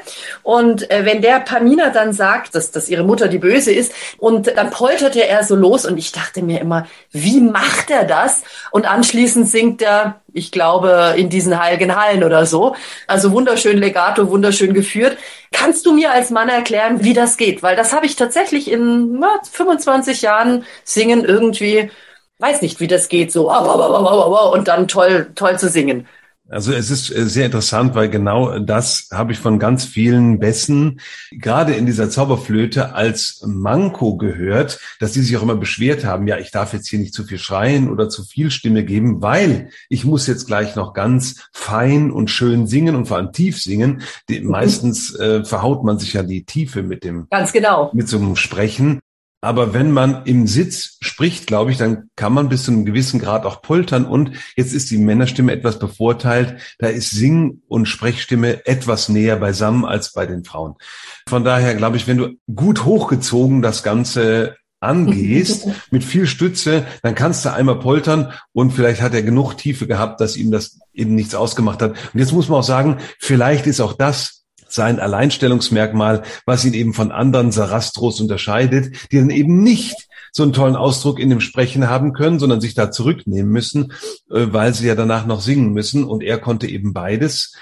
Und 0.42 0.90
äh, 0.90 1.04
wenn 1.04 1.20
der 1.20 1.40
Pamina 1.40 1.90
dann 1.90 2.12
sagt, 2.12 2.54
dass, 2.54 2.70
dass 2.70 2.88
ihre 2.88 3.04
Mutter 3.04 3.28
die 3.28 3.38
Böse 3.38 3.72
ist, 3.72 3.92
und 4.18 4.46
dann 4.56 4.70
polterte 4.70 5.26
er 5.26 5.44
so 5.44 5.54
los 5.54 5.84
und 5.84 5.98
ich 5.98 6.12
dachte 6.12 6.42
mir 6.42 6.60
immer, 6.60 6.86
wie 7.12 7.40
macht 7.40 7.90
er 7.90 8.04
das? 8.04 8.44
Und 8.70 8.86
anschließend 8.86 9.48
singt 9.48 9.82
er, 9.82 10.20
ich 10.32 10.52
glaube, 10.52 11.14
in 11.16 11.28
diesen 11.30 11.58
heiligen 11.58 11.96
Hallen 11.96 12.22
oder 12.22 12.44
so. 12.46 12.76
Also 13.06 13.32
wunderschön 13.32 13.78
legato, 13.78 14.30
wunderschön 14.30 14.74
geführt. 14.74 15.16
Kannst 15.52 15.86
du 15.86 15.92
mir 15.92 16.12
als 16.12 16.30
Mann 16.30 16.48
erklären, 16.48 17.02
wie 17.02 17.14
das 17.14 17.36
geht? 17.36 17.62
Weil 17.62 17.76
das 17.76 17.92
habe 17.92 18.06
ich 18.06 18.16
tatsächlich 18.16 18.70
in 18.70 19.18
na, 19.18 19.40
25 19.50 20.22
Jahren 20.22 20.64
Singen 20.84 21.24
irgendwie 21.24 21.90
weiß 22.38 22.62
nicht, 22.62 22.80
wie 22.80 22.88
das 22.88 23.08
geht, 23.08 23.32
so 23.32 23.50
und 23.52 24.68
dann 24.68 24.88
toll, 24.88 25.30
toll 25.34 25.58
zu 25.58 25.68
singen. 25.68 26.06
Also 26.48 26.72
es 26.72 26.90
ist 26.90 27.10
äh, 27.10 27.26
sehr 27.26 27.46
interessant, 27.46 27.96
weil 27.96 28.08
genau 28.08 28.60
das 28.60 29.08
habe 29.12 29.32
ich 29.32 29.38
von 29.38 29.58
ganz 29.58 29.84
vielen 29.84 30.38
Bässen 30.38 31.00
gerade 31.32 31.74
in 31.74 31.86
dieser 31.86 32.08
Zauberflöte 32.08 32.94
als 32.94 33.42
Manko 33.44 34.16
gehört, 34.16 34.78
dass 35.00 35.10
die 35.10 35.22
sich 35.22 35.36
auch 35.36 35.42
immer 35.42 35.56
beschwert 35.56 36.04
haben, 36.04 36.28
ja, 36.28 36.38
ich 36.38 36.52
darf 36.52 36.72
jetzt 36.72 36.88
hier 36.88 37.00
nicht 37.00 37.14
zu 37.14 37.24
viel 37.24 37.38
schreien 37.38 37.90
oder 37.90 38.08
zu 38.08 38.22
viel 38.22 38.52
Stimme 38.52 38.84
geben, 38.84 39.22
weil 39.22 39.70
ich 39.88 40.04
muss 40.04 40.28
jetzt 40.28 40.46
gleich 40.46 40.76
noch 40.76 40.92
ganz 40.92 41.48
fein 41.52 42.12
und 42.12 42.30
schön 42.30 42.68
singen 42.68 42.94
und 42.94 43.06
vor 43.06 43.16
allem 43.16 43.32
tief 43.32 43.60
singen. 43.60 44.02
Die, 44.28 44.40
meistens 44.42 45.16
äh, 45.16 45.44
verhaut 45.44 45.82
man 45.82 45.98
sich 45.98 46.12
ja 46.12 46.22
die 46.22 46.44
Tiefe 46.44 46.84
mit 46.84 47.02
dem 47.02 47.26
ganz 47.28 47.52
genau 47.52 47.90
mit 47.92 48.08
so 48.08 48.18
einem 48.18 48.36
Sprechen. 48.36 49.00
Aber 49.40 49.74
wenn 49.74 49.90
man 49.90 50.24
im 50.24 50.46
Sitz 50.46 50.96
spricht, 51.00 51.46
glaube 51.46 51.70
ich, 51.70 51.76
dann 51.76 52.10
kann 52.16 52.32
man 52.32 52.48
bis 52.48 52.64
zu 52.64 52.72
einem 52.72 52.84
gewissen 52.84 53.20
Grad 53.20 53.44
auch 53.44 53.62
poltern. 53.62 54.06
Und 54.06 54.32
jetzt 54.56 54.72
ist 54.72 54.90
die 54.90 54.98
Männerstimme 54.98 55.52
etwas 55.52 55.78
bevorteilt. 55.78 56.56
Da 56.78 56.88
ist 56.88 57.10
Sing- 57.10 57.62
und 57.68 57.86
Sprechstimme 57.86 58.66
etwas 58.66 59.08
näher 59.08 59.36
beisammen 59.36 59.84
als 59.84 60.12
bei 60.12 60.26
den 60.26 60.44
Frauen. 60.44 60.74
Von 61.28 61.44
daher 61.44 61.74
glaube 61.74 61.96
ich, 61.96 62.06
wenn 62.06 62.18
du 62.18 62.30
gut 62.54 62.84
hochgezogen 62.84 63.62
das 63.62 63.82
Ganze 63.82 64.56
angehst, 64.80 65.68
mit 65.90 66.04
viel 66.04 66.26
Stütze, 66.26 66.86
dann 67.02 67.14
kannst 67.14 67.44
du 67.44 67.52
einmal 67.52 67.78
poltern 67.78 68.32
und 68.52 68.72
vielleicht 68.72 69.02
hat 69.02 69.14
er 69.14 69.22
genug 69.22 69.54
Tiefe 69.54 69.86
gehabt, 69.86 70.20
dass 70.20 70.36
ihm 70.36 70.50
das 70.50 70.78
eben 70.92 71.14
nichts 71.14 71.34
ausgemacht 71.34 71.82
hat. 71.82 71.92
Und 72.12 72.20
jetzt 72.20 72.32
muss 72.32 72.48
man 72.48 72.60
auch 72.60 72.64
sagen, 72.64 72.98
vielleicht 73.18 73.66
ist 73.66 73.80
auch 73.80 73.92
das 73.92 74.35
sein 74.76 75.00
Alleinstellungsmerkmal, 75.00 76.22
was 76.44 76.64
ihn 76.64 76.74
eben 76.74 76.94
von 76.94 77.10
anderen 77.10 77.50
Sarastros 77.50 78.20
unterscheidet, 78.20 79.10
die 79.10 79.16
dann 79.16 79.30
eben 79.30 79.62
nicht 79.64 79.96
so 80.30 80.42
einen 80.42 80.52
tollen 80.52 80.76
Ausdruck 80.76 81.18
in 81.18 81.30
dem 81.30 81.40
Sprechen 81.40 81.88
haben 81.88 82.12
können, 82.12 82.38
sondern 82.38 82.60
sich 82.60 82.74
da 82.74 82.90
zurücknehmen 82.90 83.50
müssen, 83.50 83.92
äh, 84.30 84.46
weil 84.50 84.74
sie 84.74 84.86
ja 84.86 84.94
danach 84.94 85.26
noch 85.26 85.40
singen 85.40 85.72
müssen. 85.72 86.04
Und 86.04 86.22
er 86.22 86.38
konnte 86.38 86.68
eben 86.68 86.92
beides. 86.92 87.54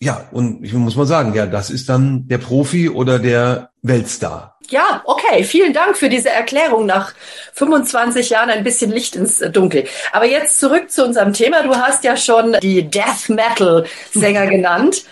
Ja, 0.00 0.28
und 0.32 0.64
ich 0.64 0.72
muss 0.72 0.96
mal 0.96 1.06
sagen, 1.06 1.34
ja, 1.34 1.46
das 1.46 1.70
ist 1.70 1.88
dann 1.88 2.28
der 2.28 2.38
Profi 2.38 2.88
oder 2.88 3.18
der 3.18 3.70
Weltstar. 3.82 4.58
Ja, 4.68 5.02
okay. 5.04 5.44
Vielen 5.44 5.72
Dank 5.72 5.96
für 5.96 6.08
diese 6.08 6.28
Erklärung 6.28 6.86
nach 6.86 7.14
25 7.54 8.30
Jahren 8.30 8.50
ein 8.50 8.64
bisschen 8.64 8.90
Licht 8.90 9.16
ins 9.16 9.38
Dunkel. 9.38 9.84
Aber 10.12 10.26
jetzt 10.26 10.60
zurück 10.60 10.90
zu 10.90 11.04
unserem 11.04 11.32
Thema. 11.32 11.62
Du 11.62 11.74
hast 11.74 12.04
ja 12.04 12.16
schon 12.16 12.56
die 12.62 12.82
Death 12.82 13.28
Metal 13.28 13.86
Sänger 14.12 14.46
genannt. 14.50 15.04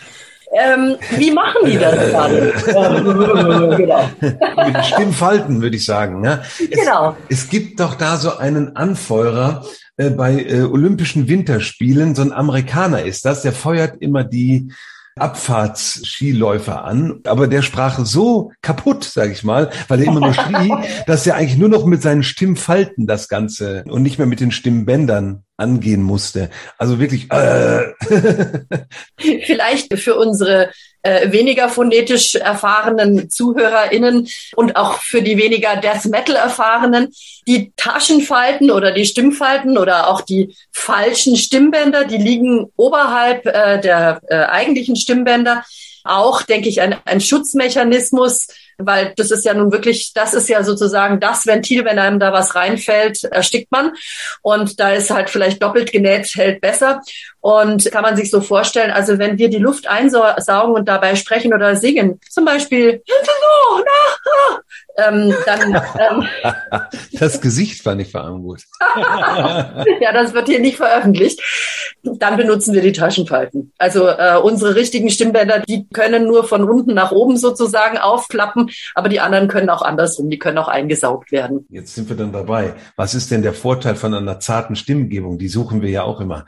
Ähm, 0.53 0.97
wie 1.17 1.33
machen 1.33 1.67
die 1.67 1.79
das 1.79 2.13
dann? 2.13 2.33
genau. 3.77 4.09
Mit 4.67 4.87
Stimmfalten, 4.87 5.61
würde 5.61 5.77
ich 5.77 5.85
sagen. 5.85 6.25
Ja. 6.25 6.43
Es, 6.43 6.71
genau. 6.71 7.17
Es 7.29 7.49
gibt 7.49 7.81
doch 7.81 7.95
da 7.95 8.17
so 8.17 8.37
einen 8.37 8.77
Anfeuerer 8.77 9.65
äh, 9.97 10.11
bei 10.11 10.45
äh, 10.45 10.63
Olympischen 10.63 11.29
Winterspielen. 11.29 12.15
So 12.15 12.23
ein 12.23 12.33
Amerikaner 12.33 13.03
ist 13.03 13.25
das. 13.25 13.43
Der 13.43 13.53
feuert 13.53 13.97
immer 14.01 14.25
die 14.25 14.73
Abfahrtsskiläufer 15.19 16.85
an, 16.85 17.21
aber 17.25 17.49
der 17.49 17.63
sprach 17.63 18.05
so 18.05 18.53
kaputt, 18.61 19.05
sage 19.05 19.33
ich 19.33 19.45
mal, 19.45 19.71
weil 19.89 20.01
er 20.01 20.07
immer 20.07 20.21
nur 20.21 20.35
schrie, 20.35 20.73
dass 21.07 21.27
er 21.27 21.37
eigentlich 21.37 21.59
nur 21.59 21.71
noch 21.71 21.87
mit 21.87 22.03
seinen 22.03 22.23
Stimmfalten 22.23 23.07
das 23.07 23.29
Ganze 23.29 23.85
und 23.89 24.03
nicht 24.03 24.19
mehr 24.19 24.27
mit 24.27 24.41
den 24.41 24.51
Stimmbändern 24.51 25.45
angehen 25.57 26.03
musste. 26.03 26.51
Also 26.79 26.99
wirklich. 27.01 27.31
Äh. 27.31 27.93
Vielleicht 29.47 29.99
für 29.99 30.17
unsere 30.17 30.71
äh, 31.07 31.33
weniger 31.33 31.69
phonetisch 31.69 32.35
erfahrenen 32.35 33.31
ZuhörerInnen 33.31 34.29
und 34.57 34.77
auch 34.77 35.01
für 35.01 35.23
die 35.23 35.37
weniger 35.37 35.77
Death 35.77 36.07
Metal 36.07 36.35
erfahrenen, 36.35 37.13
die 37.47 37.73
Taschenfalten 37.77 38.73
oder 38.73 38.91
die 38.91 39.07
Stimmfalten 39.07 39.79
oder 39.79 40.09
auch 40.09 40.21
die 40.21 40.57
falschen 40.73 41.37
Stimmbänder, 41.37 42.05
die 42.05 42.19
liegen 42.19 42.67
oberhalb 42.77 43.47
äh, 43.47 43.81
der 43.81 44.21
äh, 44.29 44.35
eigentlichen 44.35 44.97
Stimmbänder. 44.97 45.65
Auch, 46.03 46.43
denke 46.43 46.69
ich, 46.69 46.81
ein, 46.81 46.97
ein 47.05 47.21
Schutzmechanismus, 47.21 48.49
weil 48.79 49.13
das 49.17 49.31
ist 49.31 49.45
ja 49.45 49.55
nun 49.55 49.73
wirklich, 49.73 50.13
das 50.13 50.35
ist 50.35 50.49
ja 50.49 50.63
sozusagen 50.63 51.19
das 51.21 51.47
Ventil, 51.47 51.85
wenn 51.85 51.99
einem 51.99 52.21
da 52.21 52.33
was 52.33 52.55
reinfällt, 52.55 53.25
erstickt 53.25 53.73
man. 53.73 53.93
Und 54.43 54.79
da 54.79 54.91
ist 54.91 55.11
halt 55.11 55.31
vielleicht 55.31 55.63
doppelt 55.63 55.93
genäht, 55.93 56.31
hält 56.35 56.61
besser. 56.61 57.01
Und 57.47 57.93
kann 57.93 58.03
man 58.03 58.17
sich 58.17 58.29
so 58.29 58.41
vorstellen, 58.41 58.91
also 58.91 59.21
wenn 59.21 59.39
wir 59.39 59.49
die 59.49 59.59
Luft 59.59 59.87
einsaugen 59.87 60.75
und 60.75 60.89
dabei 60.89 61.15
sprechen 61.15 61.55
oder 61.55 61.77
singen, 61.77 62.19
zum 62.29 62.45
Beispiel, 62.45 63.05
ähm, 64.99 65.35
dann. 65.45 65.81
Ähm, 65.99 66.29
das 67.13 67.41
Gesicht 67.41 67.83
fand 67.83 68.01
ich 68.01 68.11
vor 68.11 68.25
allem 68.25 68.43
gut. 68.43 68.63
ja, 70.01 70.13
das 70.13 70.33
wird 70.33 70.49
hier 70.49 70.61
nicht 70.61 70.77
veröffentlicht. 70.77 71.41
Dann 72.03 72.37
benutzen 72.37 72.75
wir 72.75 72.83
die 72.83 72.93
Taschenfalten. 72.93 73.73
Also 73.79 74.07
äh, 74.09 74.39
unsere 74.43 74.75
richtigen 74.75 75.11
Stimmbänder, 75.11 75.61
die 75.61 75.87
können 75.89 76.27
nur 76.27 76.45
von 76.45 76.69
unten 76.69 76.95
nach 76.95 77.13
oben 77.13 77.37
sozusagen 77.37 77.99
aufklappen, 77.99 78.71
aber 78.95 79.09
die 79.09 79.21
anderen 79.21 79.49
können 79.49 79.71
auch 79.71 79.83
andersrum, 79.83 80.31
die 80.31 80.39
können 80.39 80.59
auch 80.59 80.69
eingesaugt 80.69 81.33
werden. 81.33 81.67
Jetzt 81.69 81.95
sind 81.95 82.09
wir 82.09 82.17
dann 82.17 82.33
dabei. 82.33 82.75
Was 82.97 83.15
ist 83.15 83.31
denn 83.31 83.43
der 83.43 83.55
Vorteil 83.55 83.97
von 83.97 84.15
einer 84.15 84.41
zarten 84.41 84.77
Stimmgebung? 84.77 85.39
Die 85.39 85.49
suchen 85.49 85.83
wir 85.83 85.91
ja 85.91 86.03
auch 86.03 86.21
immer. 86.21 86.47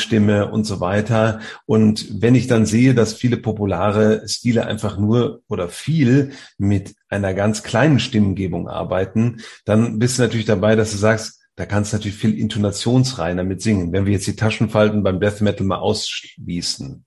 Randstimme 0.00 0.50
und 0.50 0.64
so 0.64 0.80
weiter. 0.80 1.40
Und 1.66 2.22
wenn 2.22 2.34
ich 2.34 2.46
dann 2.46 2.66
sehe, 2.66 2.94
dass 2.94 3.12
viele 3.14 3.36
populare 3.36 4.26
Stile 4.28 4.66
einfach 4.66 4.98
nur 4.98 5.42
oder 5.48 5.68
viel 5.68 6.32
mit 6.58 6.94
einer 7.08 7.34
ganz 7.34 7.62
kleinen 7.62 8.00
Stimmgebung 8.00 8.68
arbeiten, 8.68 9.40
dann 9.64 9.98
bist 9.98 10.18
du 10.18 10.22
natürlich 10.22 10.46
dabei, 10.46 10.74
dass 10.74 10.92
du 10.92 10.96
sagst, 10.96 11.40
da 11.56 11.66
kannst 11.66 11.92
du 11.92 11.96
natürlich 11.96 12.16
viel 12.16 12.38
intonationsreiner 12.38 13.44
mit 13.44 13.60
singen. 13.60 13.92
Wenn 13.92 14.06
wir 14.06 14.14
jetzt 14.14 14.26
die 14.26 14.36
Taschenfalten 14.36 15.02
beim 15.02 15.20
Death 15.20 15.42
Metal 15.42 15.66
mal 15.66 15.78
ausschließen. 15.78 17.04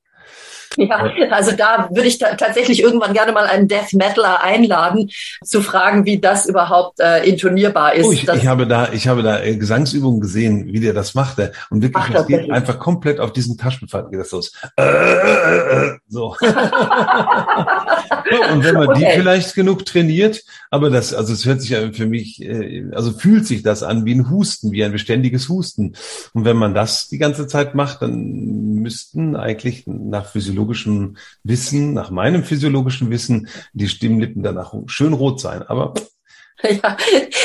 Ja, 0.78 1.12
also 1.32 1.52
da 1.56 1.90
würde 1.92 2.08
ich 2.08 2.18
ta 2.18 2.36
tatsächlich 2.36 2.82
irgendwann 2.82 3.14
gerne 3.14 3.32
mal 3.32 3.46
einen 3.46 3.68
Death 3.68 3.94
Metaler 3.94 4.44
einladen, 4.44 5.10
zu 5.44 5.62
fragen, 5.62 6.06
wie 6.06 6.20
das 6.20 6.46
überhaupt 6.46 7.00
äh, 7.00 7.24
intonierbar 7.24 7.94
ist. 7.94 8.06
Oh, 8.06 8.12
ich, 8.12 8.28
ich, 8.28 8.48
habe 8.48 8.68
da, 8.68 8.90
ich 8.92 9.08
habe 9.08 9.24
da 9.24 9.42
äh, 9.42 9.56
Gesangsübungen 9.56 10.20
gesehen, 10.22 10.68
wie 10.72 10.80
der 10.80 10.94
das 10.94 11.14
machte. 11.16 11.52
Und 11.70 11.82
wirklich, 11.82 12.06
Ach, 12.16 12.28
geht 12.28 12.52
einfach 12.52 12.80
komplett 12.80 13.20
auf 13.20 13.34
diesen 13.34 13.58
Taschenfalten 13.58 14.12
geht 14.12 14.20
das 14.20 14.32
los. 14.32 14.54
Äh 14.78 15.94
so. 16.08 16.36
ja, 18.34 18.54
und 18.54 18.64
wenn 18.64 18.76
man 18.76 18.90
okay. 18.90 19.00
die 19.14 19.20
vielleicht 19.20 19.56
genug 19.56 19.86
trainiert, 19.86 20.44
aber 20.70 20.90
das, 20.90 21.14
also 21.14 21.34
es 21.34 21.46
hört 21.46 21.62
sich 21.62 21.72
ja 21.72 21.92
für 21.92 22.06
mich, 22.06 22.42
äh, 22.42 22.86
also 22.92 23.12
fühlt 23.12 23.46
sich 23.46 23.64
das 23.64 23.84
an 23.84 24.06
wie 24.06 24.16
ein 24.16 24.30
Husten, 24.30 24.72
wie 24.72 24.84
ein 24.84 24.92
beständiges 24.92 25.50
Husten. 25.50 25.96
Und 26.34 26.46
wenn 26.46 26.58
man 26.58 26.74
das 26.74 27.10
die 27.10 27.18
ganze 27.18 27.48
Zeit 27.48 27.76
macht, 27.76 28.02
dann 28.02 28.76
müssten 28.76 29.36
eigentlich 29.36 29.84
nach 29.86 30.26
physiologischem 30.28 31.18
Wissen, 31.44 31.94
nach 31.94 32.12
meinem 32.12 32.44
physiologischen 32.44 33.10
Wissen, 33.10 33.48
die 33.74 33.88
Stimmlippen 33.88 34.44
danach 34.44 34.74
schön 34.88 35.14
rot 35.14 35.40
sein. 35.40 35.64
Aber 35.64 35.94
Ja, 36.84 36.98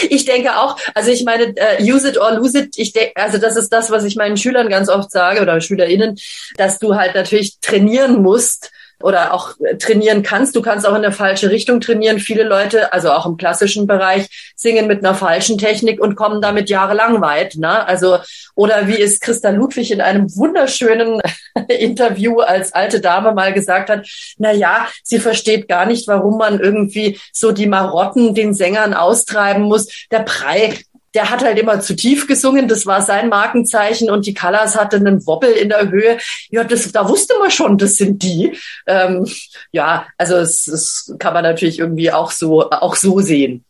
ich 0.08 0.24
denke 0.24 0.56
auch, 0.58 0.76
also 0.94 1.10
ich 1.10 1.24
meine, 1.24 1.48
uh, 1.48 1.82
use 1.82 2.08
it 2.08 2.18
or 2.18 2.32
lose 2.32 2.58
it, 2.58 2.78
ich 2.78 2.92
denke, 2.92 3.16
also 3.16 3.38
das 3.38 3.56
ist 3.56 3.72
das, 3.72 3.90
was 3.90 4.04
ich 4.04 4.16
meinen 4.16 4.36
Schülern 4.36 4.68
ganz 4.68 4.88
oft 4.88 5.10
sage 5.10 5.40
oder 5.42 5.60
SchülerInnen, 5.60 6.18
dass 6.56 6.78
du 6.78 6.94
halt 6.94 7.14
natürlich 7.14 7.58
trainieren 7.60 8.22
musst, 8.22 8.70
oder 9.02 9.32
auch 9.32 9.54
trainieren 9.78 10.22
kannst. 10.22 10.56
Du 10.56 10.62
kannst 10.62 10.86
auch 10.86 10.94
in 10.94 11.04
eine 11.04 11.12
falsche 11.12 11.50
Richtung 11.50 11.80
trainieren. 11.80 12.18
Viele 12.18 12.42
Leute, 12.42 12.92
also 12.92 13.10
auch 13.12 13.26
im 13.26 13.36
klassischen 13.36 13.86
Bereich, 13.86 14.52
singen 14.56 14.86
mit 14.86 15.04
einer 15.04 15.14
falschen 15.14 15.56
Technik 15.56 16.00
und 16.00 16.16
kommen 16.16 16.42
damit 16.42 16.68
jahrelang 16.68 17.20
weit. 17.20 17.56
Ne? 17.56 17.86
Also, 17.86 18.18
oder 18.54 18.88
wie 18.88 19.00
es 19.00 19.20
Christa 19.20 19.50
Ludwig 19.50 19.90
in 19.92 20.00
einem 20.00 20.34
wunderschönen 20.36 21.20
Interview 21.68 22.40
als 22.40 22.72
alte 22.72 23.00
Dame 23.00 23.32
mal 23.32 23.52
gesagt 23.52 23.88
hat, 23.88 24.08
na 24.38 24.52
ja, 24.52 24.88
sie 25.02 25.20
versteht 25.20 25.68
gar 25.68 25.86
nicht, 25.86 26.08
warum 26.08 26.38
man 26.38 26.58
irgendwie 26.58 27.20
so 27.32 27.52
die 27.52 27.66
Marotten 27.66 28.34
den 28.34 28.52
Sängern 28.54 28.94
austreiben 28.94 29.62
muss. 29.62 30.06
Der 30.10 30.20
Brei 30.20 30.76
der 31.18 31.30
hat 31.30 31.42
halt 31.42 31.58
immer 31.58 31.80
zu 31.80 31.96
tief 31.96 32.28
gesungen, 32.28 32.68
das 32.68 32.86
war 32.86 33.02
sein 33.02 33.28
Markenzeichen 33.28 34.08
und 34.08 34.24
die 34.24 34.34
Callas 34.34 34.76
hatte 34.76 34.98
einen 34.98 35.26
Wobbel 35.26 35.50
in 35.50 35.68
der 35.68 35.90
Höhe. 35.90 36.16
Ja, 36.48 36.62
das, 36.62 36.92
da 36.92 37.08
wusste 37.08 37.34
man 37.40 37.50
schon, 37.50 37.76
das 37.76 37.96
sind 37.96 38.22
die. 38.22 38.56
Ähm, 38.86 39.26
ja, 39.72 40.06
also 40.16 40.36
es, 40.36 40.68
es 40.68 41.12
kann 41.18 41.34
man 41.34 41.42
natürlich 41.42 41.80
irgendwie 41.80 42.12
auch 42.12 42.30
so, 42.30 42.70
auch 42.70 42.94
so 42.94 43.18
sehen. 43.18 43.64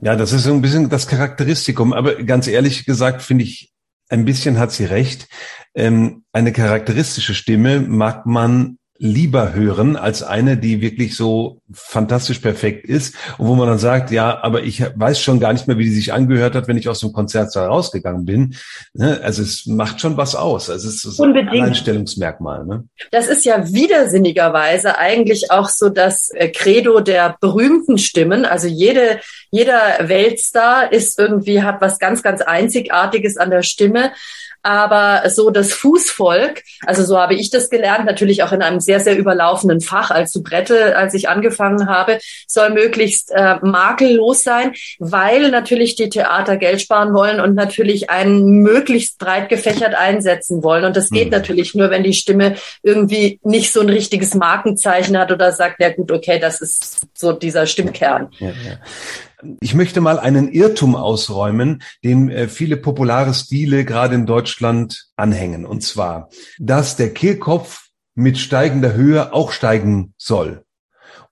Ja, 0.00 0.16
das 0.16 0.32
ist 0.32 0.44
so 0.44 0.54
ein 0.54 0.62
bisschen 0.62 0.88
das 0.88 1.06
Charakteristikum. 1.06 1.92
Aber 1.92 2.14
ganz 2.22 2.48
ehrlich 2.48 2.86
gesagt, 2.86 3.20
finde 3.20 3.44
ich, 3.44 3.70
ein 4.08 4.24
bisschen 4.24 4.58
hat 4.58 4.72
sie 4.72 4.86
recht. 4.86 5.28
Ähm, 5.74 6.24
eine 6.32 6.54
charakteristische 6.54 7.34
Stimme 7.34 7.80
mag 7.80 8.24
man 8.24 8.78
lieber 9.02 9.54
hören 9.54 9.96
als 9.96 10.22
eine, 10.22 10.58
die 10.58 10.82
wirklich 10.82 11.16
so 11.16 11.62
fantastisch 11.72 12.38
perfekt 12.38 12.84
ist 12.84 13.14
und 13.38 13.48
wo 13.48 13.54
man 13.54 13.66
dann 13.66 13.78
sagt, 13.78 14.10
ja, 14.10 14.42
aber 14.42 14.62
ich 14.62 14.82
weiß 14.94 15.18
schon 15.18 15.40
gar 15.40 15.54
nicht 15.54 15.66
mehr, 15.66 15.78
wie 15.78 15.84
die 15.84 15.90
sich 15.90 16.12
angehört 16.12 16.54
hat, 16.54 16.68
wenn 16.68 16.76
ich 16.76 16.86
aus 16.86 17.00
dem 17.00 17.14
Konzertsaal 17.14 17.68
rausgegangen 17.68 18.26
bin. 18.26 18.56
Ne? 18.92 19.18
Also 19.22 19.42
es 19.42 19.64
macht 19.64 20.02
schon 20.02 20.18
was 20.18 20.34
aus. 20.34 20.68
Also 20.68 20.86
es 20.86 21.02
ist 21.06 21.18
ein 21.18 21.48
Einstellungsmerkmal. 21.48 22.66
Ne? 22.66 22.84
Das 23.10 23.28
ist 23.28 23.46
ja 23.46 23.72
widersinnigerweise 23.72 24.98
eigentlich 24.98 25.50
auch 25.50 25.70
so 25.70 25.88
das 25.88 26.28
äh, 26.34 26.50
Credo 26.50 27.00
der 27.00 27.38
berühmten 27.40 27.96
Stimmen. 27.96 28.44
Also 28.44 28.68
jede, 28.68 29.20
jeder 29.50 29.80
Weltstar 30.02 30.92
ist 30.92 31.18
irgendwie, 31.18 31.62
hat 31.62 31.80
was 31.80 31.98
ganz, 31.98 32.22
ganz 32.22 32.42
Einzigartiges 32.42 33.38
an 33.38 33.48
der 33.48 33.62
Stimme 33.62 34.12
aber 34.62 35.28
so 35.30 35.50
das 35.50 35.72
Fußvolk, 35.72 36.62
also 36.86 37.04
so 37.04 37.18
habe 37.18 37.34
ich 37.34 37.50
das 37.50 37.70
gelernt, 37.70 38.04
natürlich 38.04 38.42
auch 38.42 38.52
in 38.52 38.62
einem 38.62 38.80
sehr, 38.80 39.00
sehr 39.00 39.16
überlaufenden 39.16 39.80
Fach 39.80 40.10
als 40.10 40.32
Soubrette, 40.32 40.96
als 40.96 41.14
ich 41.14 41.28
angefangen 41.28 41.88
habe, 41.88 42.18
soll 42.46 42.70
möglichst 42.70 43.30
äh, 43.30 43.56
makellos 43.62 44.42
sein, 44.42 44.72
weil 44.98 45.50
natürlich 45.50 45.94
die 45.94 46.08
Theater 46.08 46.56
Geld 46.56 46.80
sparen 46.80 47.14
wollen 47.14 47.40
und 47.40 47.54
natürlich 47.54 48.10
einen 48.10 48.62
möglichst 48.62 49.18
breit 49.18 49.48
gefächert 49.48 49.94
einsetzen 49.94 50.62
wollen. 50.62 50.84
Und 50.84 50.96
das 50.96 51.10
geht 51.10 51.26
mhm. 51.26 51.32
natürlich 51.32 51.74
nur, 51.74 51.90
wenn 51.90 52.02
die 52.02 52.14
Stimme 52.14 52.56
irgendwie 52.82 53.40
nicht 53.42 53.72
so 53.72 53.80
ein 53.80 53.88
richtiges 53.88 54.34
Markenzeichen 54.34 55.16
hat 55.18 55.32
oder 55.32 55.52
sagt, 55.52 55.80
ja 55.80 55.90
gut, 55.90 56.10
okay, 56.12 56.38
das 56.38 56.60
ist 56.60 57.06
so 57.14 57.32
dieser 57.32 57.66
Stimmkern. 57.66 58.28
Ja, 58.38 58.48
ja. 58.48 58.78
Ich 59.60 59.74
möchte 59.74 60.00
mal 60.00 60.18
einen 60.18 60.48
Irrtum 60.50 60.96
ausräumen, 60.96 61.82
den 62.04 62.30
äh, 62.30 62.48
viele 62.48 62.76
populare 62.76 63.34
Stile 63.34 63.84
gerade 63.84 64.14
in 64.14 64.26
Deutschland 64.26 65.08
anhängen. 65.16 65.64
Und 65.66 65.82
zwar, 65.82 66.28
dass 66.58 66.96
der 66.96 67.12
Kehlkopf 67.12 67.88
mit 68.14 68.38
steigender 68.38 68.94
Höhe 68.94 69.32
auch 69.32 69.52
steigen 69.52 70.14
soll. 70.16 70.64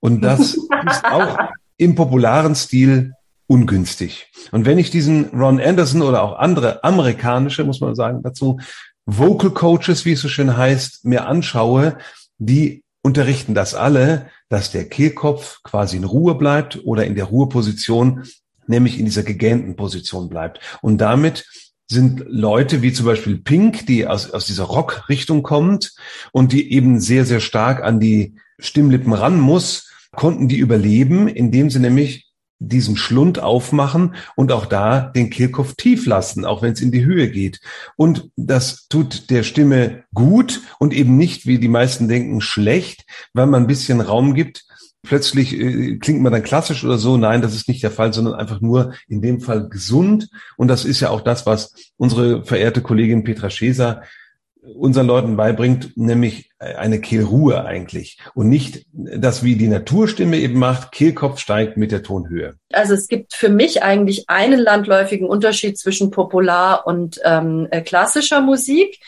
Und 0.01 0.23
das 0.23 0.55
ist 0.87 1.05
auch 1.05 1.39
im 1.77 1.95
popularen 1.95 2.55
Stil 2.55 3.13
ungünstig. 3.47 4.31
Und 4.53 4.67
wenn 4.67 4.79
ich 4.79 4.91
diesen 4.91 5.27
Ron 5.31 5.61
Anderson 5.61 6.03
oder 6.03 6.23
auch 6.23 6.39
andere 6.39 6.85
amerikanische, 6.85 7.65
muss 7.65 7.81
man 7.81 7.95
sagen, 7.95 8.23
dazu 8.23 8.59
Vocal 9.07 9.51
Coaches, 9.51 10.05
wie 10.05 10.13
es 10.13 10.21
so 10.21 10.29
schön 10.29 10.57
heißt, 10.57 11.07
mir 11.07 11.27
anschaue, 11.27 11.97
die 12.37 12.85
unterrichten 13.03 13.55
das 13.55 13.75
alle, 13.75 14.27
dass 14.49 14.71
der 14.71 14.89
Kehlkopf 14.89 15.63
quasi 15.63 15.97
in 15.97 16.05
Ruhe 16.05 16.35
bleibt 16.35 16.85
oder 16.85 17.05
in 17.05 17.15
der 17.15 17.27
Ruheposition, 17.27 18.25
nämlich 18.67 18.99
in 18.99 19.05
dieser 19.05 19.23
gegähnten 19.23 19.77
Position 19.77 20.29
bleibt. 20.29 20.61
Und 20.83 20.99
damit 20.99 21.47
sind 21.91 22.25
Leute 22.27 22.83
wie 22.83 22.93
zum 22.93 23.07
Beispiel 23.07 23.39
Pink, 23.39 23.87
die 23.87 24.07
aus, 24.07 24.31
aus 24.31 24.47
dieser 24.47 24.65
Rock-Richtung 24.65 25.43
kommt 25.43 25.95
und 26.33 26.53
die 26.53 26.73
eben 26.73 27.01
sehr, 27.01 27.25
sehr 27.25 27.41
stark 27.41 27.83
an 27.83 27.99
die 27.99 28.35
Stimmlippen 28.59 29.13
ran 29.13 29.41
muss, 29.41 29.91
konnten 30.15 30.49
die 30.49 30.59
überleben, 30.59 31.29
indem 31.29 31.71
sie 31.71 31.79
nämlich 31.79 32.28
diesen 32.59 32.97
Schlund 32.97 33.39
aufmachen 33.39 34.15
und 34.37 34.53
auch 34.53 34.67
da 34.67 35.01
den 35.01 35.31
Kehlkopf 35.31 35.75
tief 35.77 36.07
lassen, 36.07 36.45
auch 36.45 36.63
wenn 36.63 36.73
es 36.73 36.81
in 36.81 36.91
die 36.91 37.05
Höhe 37.05 37.31
geht. 37.31 37.61
Und 37.97 38.31
das 38.37 38.89
tut 38.89 39.31
der 39.31 39.43
Stimme 39.43 40.05
gut 40.13 40.63
und 40.79 40.93
eben 40.93 41.17
nicht, 41.17 41.47
wie 41.47 41.59
die 41.59 41.69
meisten 41.69 42.09
denken, 42.09 42.41
schlecht, 42.41 43.05
weil 43.33 43.47
man 43.47 43.63
ein 43.63 43.69
bisschen 43.69 44.01
Raum 44.01 44.35
gibt. 44.35 44.65
Plötzlich 45.03 45.59
äh, 45.59 45.97
klingt 45.99 46.21
man 46.21 46.33
dann 46.33 46.43
klassisch 46.43 46.85
oder 46.85 46.99
so. 46.99 47.17
Nein, 47.17 47.41
das 47.41 47.55
ist 47.55 47.69
nicht 47.69 47.83
der 47.83 47.93
Fall, 47.93 48.13
sondern 48.13 48.35
einfach 48.35 48.61
nur 48.61 48.95
in 49.07 49.23
dem 49.23 49.41
Fall 49.41 49.69
gesund. 49.69 50.29
Und 50.57 50.69
das 50.69 50.85
ist 50.85 51.01
ja 51.01 51.11
auch 51.11 51.21
das, 51.21 51.47
was 51.47 51.73
unsere 51.97 52.45
verehrte 52.45 52.83
Kollegin 52.83 53.23
Petra 53.23 53.49
Scheser 53.49 54.03
unseren 54.63 55.07
Leuten 55.07 55.37
beibringt, 55.37 55.97
nämlich 55.97 56.51
eine 56.59 57.01
Kehlruhe 57.01 57.65
eigentlich 57.65 58.19
und 58.35 58.49
nicht 58.49 58.87
das, 58.93 59.45
wie 59.45 59.57
die 59.57 59.69
Naturstimme 59.69 60.37
eben 60.39 60.59
macht, 60.59 60.93
Kehlkopf 60.93 61.39
steigt 61.39 61.77
mit 61.77 61.93
der 61.93 62.03
Tonhöhe. 62.03 62.57
Also 62.73 62.95
es 62.95 63.07
gibt 63.07 63.35
für 63.35 63.49
mich 63.49 63.83
eigentlich 63.83 64.29
einen 64.29 64.59
landläufigen 64.59 65.29
Unterschied 65.29 65.79
zwischen 65.79 66.11
Popular- 66.11 66.87
und 66.87 67.21
ähm, 67.25 67.69
äh, 67.71 67.83
klassischer 67.83 68.41
Musik. 68.41 68.99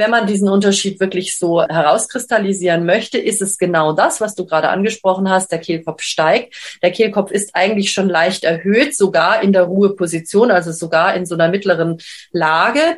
Wenn 0.00 0.10
man 0.10 0.26
diesen 0.26 0.48
Unterschied 0.48 0.98
wirklich 0.98 1.36
so 1.36 1.62
herauskristallisieren 1.62 2.86
möchte, 2.86 3.18
ist 3.18 3.42
es 3.42 3.58
genau 3.58 3.92
das, 3.92 4.18
was 4.22 4.34
du 4.34 4.46
gerade 4.46 4.70
angesprochen 4.70 5.28
hast. 5.28 5.52
Der 5.52 5.58
Kehlkopf 5.58 6.00
steigt. 6.00 6.54
Der 6.82 6.90
Kehlkopf 6.90 7.30
ist 7.30 7.50
eigentlich 7.52 7.92
schon 7.92 8.08
leicht 8.08 8.44
erhöht, 8.44 8.96
sogar 8.96 9.42
in 9.42 9.52
der 9.52 9.64
Ruheposition, 9.64 10.50
also 10.50 10.72
sogar 10.72 11.14
in 11.16 11.26
so 11.26 11.34
einer 11.34 11.50
mittleren 11.50 11.98
Lage. 12.32 12.96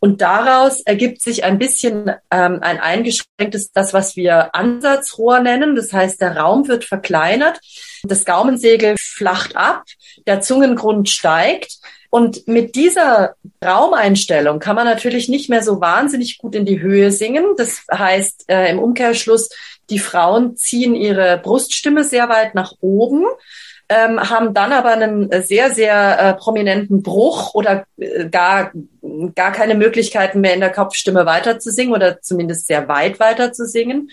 Und 0.00 0.22
daraus 0.22 0.80
ergibt 0.80 1.20
sich 1.20 1.44
ein 1.44 1.58
bisschen 1.58 2.12
ähm, 2.30 2.60
ein 2.62 2.80
eingeschränktes, 2.80 3.72
das, 3.72 3.92
was 3.92 4.16
wir 4.16 4.54
Ansatzrohr 4.54 5.40
nennen. 5.40 5.76
Das 5.76 5.92
heißt, 5.92 6.18
der 6.18 6.38
Raum 6.38 6.66
wird 6.66 6.86
verkleinert. 6.86 7.60
Das 8.04 8.24
Gaumensegel 8.24 8.96
flacht 8.98 9.54
ab, 9.54 9.82
der 10.26 10.40
Zungengrund 10.40 11.10
steigt 11.10 11.76
Und 12.10 12.48
mit 12.48 12.74
dieser 12.74 13.34
Raumeinstellung 13.64 14.60
kann 14.60 14.76
man 14.76 14.86
natürlich 14.86 15.28
nicht 15.28 15.50
mehr 15.50 15.62
so 15.62 15.80
wahnsinnig 15.80 16.38
gut 16.38 16.54
in 16.54 16.64
die 16.64 16.80
Höhe 16.80 17.10
singen. 17.10 17.54
Das 17.56 17.82
heißt 17.92 18.46
äh, 18.48 18.70
im 18.70 18.78
Umkehrschluss, 18.78 19.50
die 19.90 19.98
Frauen 19.98 20.56
ziehen 20.56 20.94
ihre 20.94 21.38
Bruststimme 21.38 22.04
sehr 22.04 22.28
weit 22.28 22.54
nach 22.54 22.72
oben 22.80 23.24
ähm, 23.88 24.20
haben 24.20 24.52
dann 24.52 24.72
aber 24.72 24.90
einen 24.90 25.30
sehr, 25.42 25.72
sehr 25.72 26.18
äh, 26.20 26.34
prominenten 26.34 27.02
Bruch 27.02 27.54
oder 27.54 27.86
äh, 27.96 28.28
gar, 28.28 28.72
gar 29.34 29.52
keine 29.52 29.74
Möglichkeiten 29.74 30.40
mehr 30.42 30.52
in 30.52 30.60
der 30.60 30.72
Kopfstimme 30.72 31.24
weiter 31.24 31.58
zu 31.58 31.70
singen 31.70 31.94
oder 31.94 32.20
zumindest 32.20 32.66
sehr 32.66 32.86
weit 32.88 33.18
weiter 33.18 33.52
zu 33.52 33.66
singen. 33.66 34.10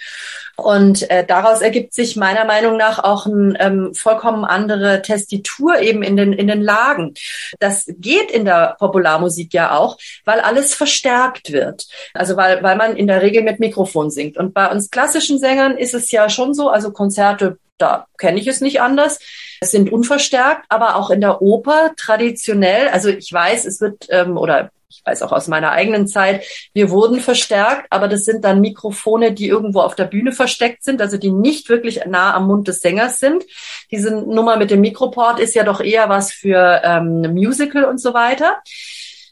Und 0.55 1.09
äh, 1.09 1.25
daraus 1.25 1.61
ergibt 1.61 1.93
sich 1.93 2.15
meiner 2.15 2.45
Meinung 2.45 2.77
nach 2.77 2.99
auch 2.99 3.25
eine 3.25 3.59
ähm, 3.59 3.93
vollkommen 3.93 4.45
andere 4.45 5.01
Testitur 5.01 5.79
eben 5.79 6.01
in 6.01 6.15
den, 6.15 6.31
in 6.31 6.47
den 6.47 6.61
Lagen. 6.61 7.13
Das 7.59 7.85
geht 7.87 8.31
in 8.31 8.45
der 8.45 8.77
Popularmusik 8.79 9.53
ja 9.53 9.77
auch, 9.77 9.97
weil 10.23 10.39
alles 10.39 10.73
verstärkt 10.73 11.51
wird. 11.51 11.87
Also 12.13 12.37
weil, 12.37 12.63
weil 12.63 12.77
man 12.77 12.95
in 12.95 13.07
der 13.07 13.21
Regel 13.21 13.43
mit 13.43 13.59
Mikrofon 13.59 14.09
singt. 14.09 14.37
Und 14.37 14.53
bei 14.53 14.71
uns 14.71 14.89
klassischen 14.89 15.37
Sängern 15.37 15.77
ist 15.77 15.93
es 15.93 16.11
ja 16.11 16.29
schon 16.29 16.53
so, 16.53 16.69
also 16.69 16.91
Konzerte 16.91 17.57
da 17.77 18.07
kenne 18.17 18.39
ich 18.39 18.47
es 18.47 18.61
nicht 18.61 18.81
anders, 18.81 19.19
sind 19.61 19.91
unverstärkt, 19.91 20.65
aber 20.69 20.95
auch 20.95 21.09
in 21.09 21.21
der 21.21 21.41
Oper 21.41 21.93
traditionell, 21.97 22.89
also 22.89 23.09
ich 23.09 23.31
weiß, 23.31 23.65
es 23.65 23.81
wird, 23.81 24.07
ähm, 24.09 24.37
oder 24.37 24.71
ich 24.89 25.01
weiß 25.05 25.23
auch 25.23 25.31
aus 25.31 25.47
meiner 25.47 25.71
eigenen 25.71 26.07
Zeit, 26.07 26.45
wir 26.73 26.89
wurden 26.89 27.19
verstärkt, 27.19 27.87
aber 27.89 28.07
das 28.07 28.23
sind 28.23 28.45
dann 28.45 28.61
Mikrofone, 28.61 29.33
die 29.33 29.47
irgendwo 29.47 29.81
auf 29.81 29.95
der 29.95 30.05
Bühne 30.05 30.31
versteckt 30.31 30.83
sind, 30.83 31.01
also 31.01 31.17
die 31.17 31.31
nicht 31.31 31.67
wirklich 31.69 32.05
nah 32.05 32.33
am 32.33 32.47
Mund 32.47 32.67
des 32.67 32.79
Sängers 32.79 33.19
sind. 33.19 33.43
Diese 33.91 34.11
Nummer 34.11 34.57
mit 34.57 34.71
dem 34.71 34.81
Mikroport 34.81 35.39
ist 35.39 35.55
ja 35.55 35.63
doch 35.63 35.81
eher 35.81 36.07
was 36.07 36.31
für 36.31 36.81
ähm, 36.83 37.33
Musical 37.33 37.85
und 37.85 37.99
so 37.99 38.13
weiter. 38.13 38.61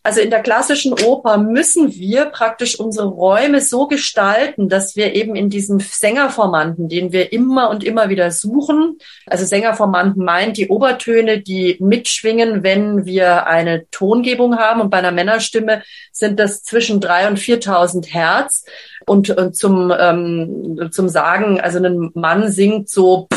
Also 0.06 0.20
in 0.20 0.30
der 0.30 0.42
klassischen 0.42 0.94
Oper 0.94 1.38
müssen 1.38 1.94
wir 1.94 2.26
praktisch 2.26 2.78
unsere 2.78 3.08
Räume 3.08 3.62
so 3.62 3.88
gestalten, 3.88 4.68
dass 4.68 4.98
wir 4.98 5.16
eben 5.16 5.34
in 5.36 5.50
diesen 5.50 5.80
Sängerformanten, 5.80 6.90
den 6.90 7.14
wir 7.14 7.32
immer 7.32 7.70
und 7.70 7.86
immer 7.86 8.10
wieder 8.10 8.30
suchen, 8.32 8.98
also 9.26 9.46
Sängerformanten 9.46 10.24
meint 10.24 10.58
die 10.58 10.68
Obertöne, 10.68 11.40
die 11.40 11.78
mitschwingen, 11.80 12.64
wenn 12.64 13.06
wir 13.06 13.48
eine 13.48 13.90
Tongebung 13.92 14.58
haben. 14.58 14.82
Und 14.82 14.90
bei 14.90 14.98
einer 14.98 15.12
Männerstimme 15.12 15.84
sind 16.12 16.38
das 16.38 16.64
zwischen 16.64 17.00
drei 17.00 17.28
und 17.30 17.40
4.000 17.40 18.08
Hertz. 18.08 18.66
Und, 19.06 19.30
und 19.30 19.56
zum, 19.56 19.94
ähm, 19.98 20.90
zum 20.92 21.10
Sagen, 21.10 21.60
also 21.62 21.80
ein 21.80 22.12
Mann 22.14 22.52
singt 22.52 22.90
so 22.90 23.28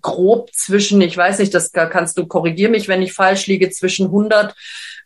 grob 0.00 0.52
zwischen, 0.52 1.00
ich 1.00 1.16
weiß 1.16 1.38
nicht, 1.38 1.54
das 1.54 1.72
kannst 1.72 2.18
du 2.18 2.26
korrigieren 2.26 2.72
mich, 2.72 2.88
wenn 2.88 3.02
ich 3.02 3.12
falsch 3.12 3.46
liege, 3.46 3.70
zwischen 3.70 4.06
100 4.06 4.54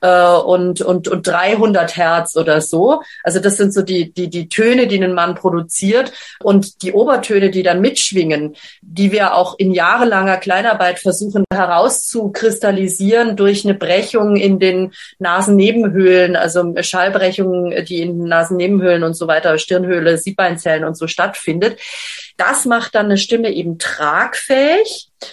äh, 0.00 0.36
und, 0.36 0.80
und, 0.80 1.08
und 1.08 1.26
300 1.26 1.96
Hertz 1.96 2.36
oder 2.36 2.60
so. 2.60 3.02
Also 3.22 3.40
das 3.40 3.56
sind 3.56 3.72
so 3.72 3.82
die, 3.82 4.12
die, 4.12 4.28
die 4.28 4.48
Töne, 4.48 4.86
die 4.86 5.02
ein 5.02 5.14
Mann 5.14 5.34
produziert 5.34 6.12
und 6.42 6.82
die 6.82 6.92
Obertöne, 6.92 7.50
die 7.50 7.62
dann 7.62 7.80
mitschwingen, 7.80 8.54
die 8.80 9.12
wir 9.12 9.34
auch 9.34 9.58
in 9.58 9.72
jahrelanger 9.72 10.36
Kleinarbeit 10.36 10.98
versuchen 10.98 11.44
herauszukristallisieren 11.52 13.36
durch 13.36 13.64
eine 13.64 13.74
Brechung 13.74 14.36
in 14.36 14.58
den 14.58 14.92
Nasennebenhöhlen, 15.18 16.36
also 16.36 16.74
Schallbrechungen, 16.80 17.84
die 17.84 18.02
in 18.02 18.18
den 18.18 18.28
Nasennebenhöhlen 18.28 19.02
und 19.02 19.14
so 19.14 19.26
weiter, 19.26 19.58
Stirnhöhle, 19.58 20.18
Siebbeinzellen 20.18 20.84
und 20.84 20.96
so 20.96 21.06
stattfindet. 21.06 21.78
Das 22.36 22.66
macht 22.66 22.94
dann 22.94 23.06
eine 23.06 23.18
Stimme 23.18 23.50
eben 23.50 23.78
tragfähig, 23.78 24.77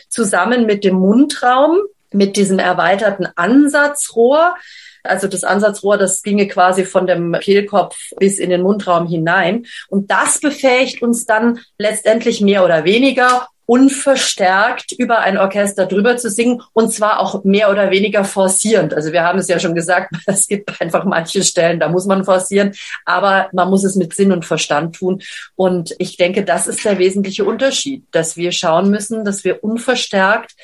zusammen 0.09 0.65
mit 0.65 0.83
dem 0.83 0.95
Mundraum 0.95 1.79
mit 2.15 2.37
diesem 2.37 2.59
erweiterten 2.59 3.27
Ansatzrohr. 3.35 4.55
Also 5.03 5.27
das 5.27 5.43
Ansatzrohr, 5.43 5.97
das 5.97 6.23
ginge 6.23 6.47
quasi 6.47 6.83
von 6.83 7.05
dem 7.05 7.33
Kehlkopf 7.39 7.95
bis 8.17 8.39
in 8.39 8.49
den 8.49 8.61
Mundraum 8.61 9.07
hinein. 9.07 9.65
Und 9.87 10.09
das 10.09 10.39
befähigt 10.39 11.03
uns 11.03 11.25
dann 11.25 11.59
letztendlich 11.77 12.41
mehr 12.41 12.63
oder 12.63 12.85
weniger 12.85 13.47
unverstärkt 13.65 14.91
über 14.91 15.19
ein 15.19 15.37
Orchester 15.37 15.85
drüber 15.85 16.17
zu 16.17 16.29
singen 16.29 16.61
und 16.73 16.93
zwar 16.93 17.19
auch 17.19 17.43
mehr 17.43 17.71
oder 17.71 17.91
weniger 17.91 18.23
forcierend. 18.23 18.93
Also 18.93 19.11
wir 19.11 19.23
haben 19.23 19.39
es 19.39 19.47
ja 19.47 19.59
schon 19.59 19.75
gesagt, 19.75 20.15
es 20.25 20.47
gibt 20.47 20.81
einfach 20.81 21.05
manche 21.05 21.43
Stellen, 21.43 21.79
da 21.79 21.89
muss 21.89 22.05
man 22.05 22.25
forcieren, 22.25 22.73
aber 23.05 23.49
man 23.53 23.69
muss 23.69 23.83
es 23.83 23.95
mit 23.95 24.13
Sinn 24.13 24.31
und 24.31 24.45
Verstand 24.45 24.95
tun. 24.95 25.21
Und 25.55 25.95
ich 25.99 26.17
denke, 26.17 26.43
das 26.43 26.67
ist 26.67 26.85
der 26.85 26.99
wesentliche 26.99 27.45
Unterschied, 27.45 28.05
dass 28.11 28.37
wir 28.37 28.51
schauen 28.51 28.89
müssen, 28.89 29.25
dass 29.25 29.43
wir 29.43 29.63
unverstärkt 29.63 30.55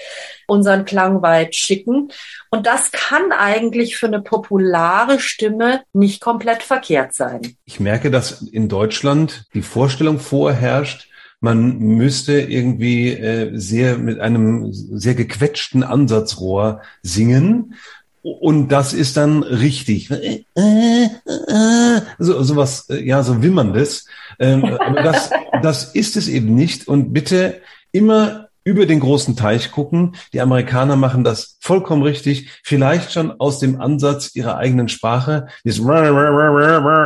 unseren 0.47 0.85
Klang 0.85 1.21
weit 1.21 1.55
schicken. 1.55 2.09
Und 2.49 2.67
das 2.67 2.91
kann 2.91 3.31
eigentlich 3.31 3.97
für 3.97 4.07
eine 4.07 4.21
populare 4.21 5.19
Stimme 5.19 5.83
nicht 5.93 6.21
komplett 6.21 6.61
verkehrt 6.61 7.13
sein. 7.13 7.55
Ich 7.65 7.79
merke, 7.79 8.11
dass 8.11 8.41
in 8.41 8.67
Deutschland 8.67 9.45
die 9.53 9.61
Vorstellung 9.61 10.19
vorherrscht, 10.19 11.07
man 11.41 11.79
müsste 11.79 12.39
irgendwie 12.39 13.09
äh, 13.09 13.51
sehr 13.57 13.97
mit 13.97 14.19
einem 14.19 14.71
sehr 14.71 15.15
gequetschten 15.15 15.83
Ansatzrohr 15.83 16.81
singen. 17.01 17.73
Und 18.21 18.71
das 18.71 18.93
ist 18.93 19.17
dann 19.17 19.41
richtig. 19.41 20.09
So, 22.19 22.43
sowas, 22.43 22.85
ja, 22.89 23.23
so 23.23 23.41
wimmerndes. 23.41 24.05
Ähm, 24.39 24.63
aber 24.63 25.01
das, 25.01 25.31
das 25.63 25.95
ist 25.95 26.15
es 26.15 26.27
eben 26.27 26.53
nicht. 26.53 26.87
Und 26.87 27.11
bitte 27.11 27.61
immer 27.91 28.49
über 28.63 28.85
den 28.85 28.99
großen 28.99 29.35
Teich 29.35 29.71
gucken. 29.71 30.15
Die 30.33 30.41
Amerikaner 30.41 30.95
machen 30.95 31.23
das 31.23 31.57
vollkommen 31.61 32.03
richtig. 32.03 32.51
Vielleicht 32.63 33.11
schon 33.11 33.31
aus 33.39 33.57
dem 33.57 33.81
Ansatz 33.81 34.35
ihrer 34.35 34.57
eigenen 34.57 34.87
Sprache. 34.89 35.47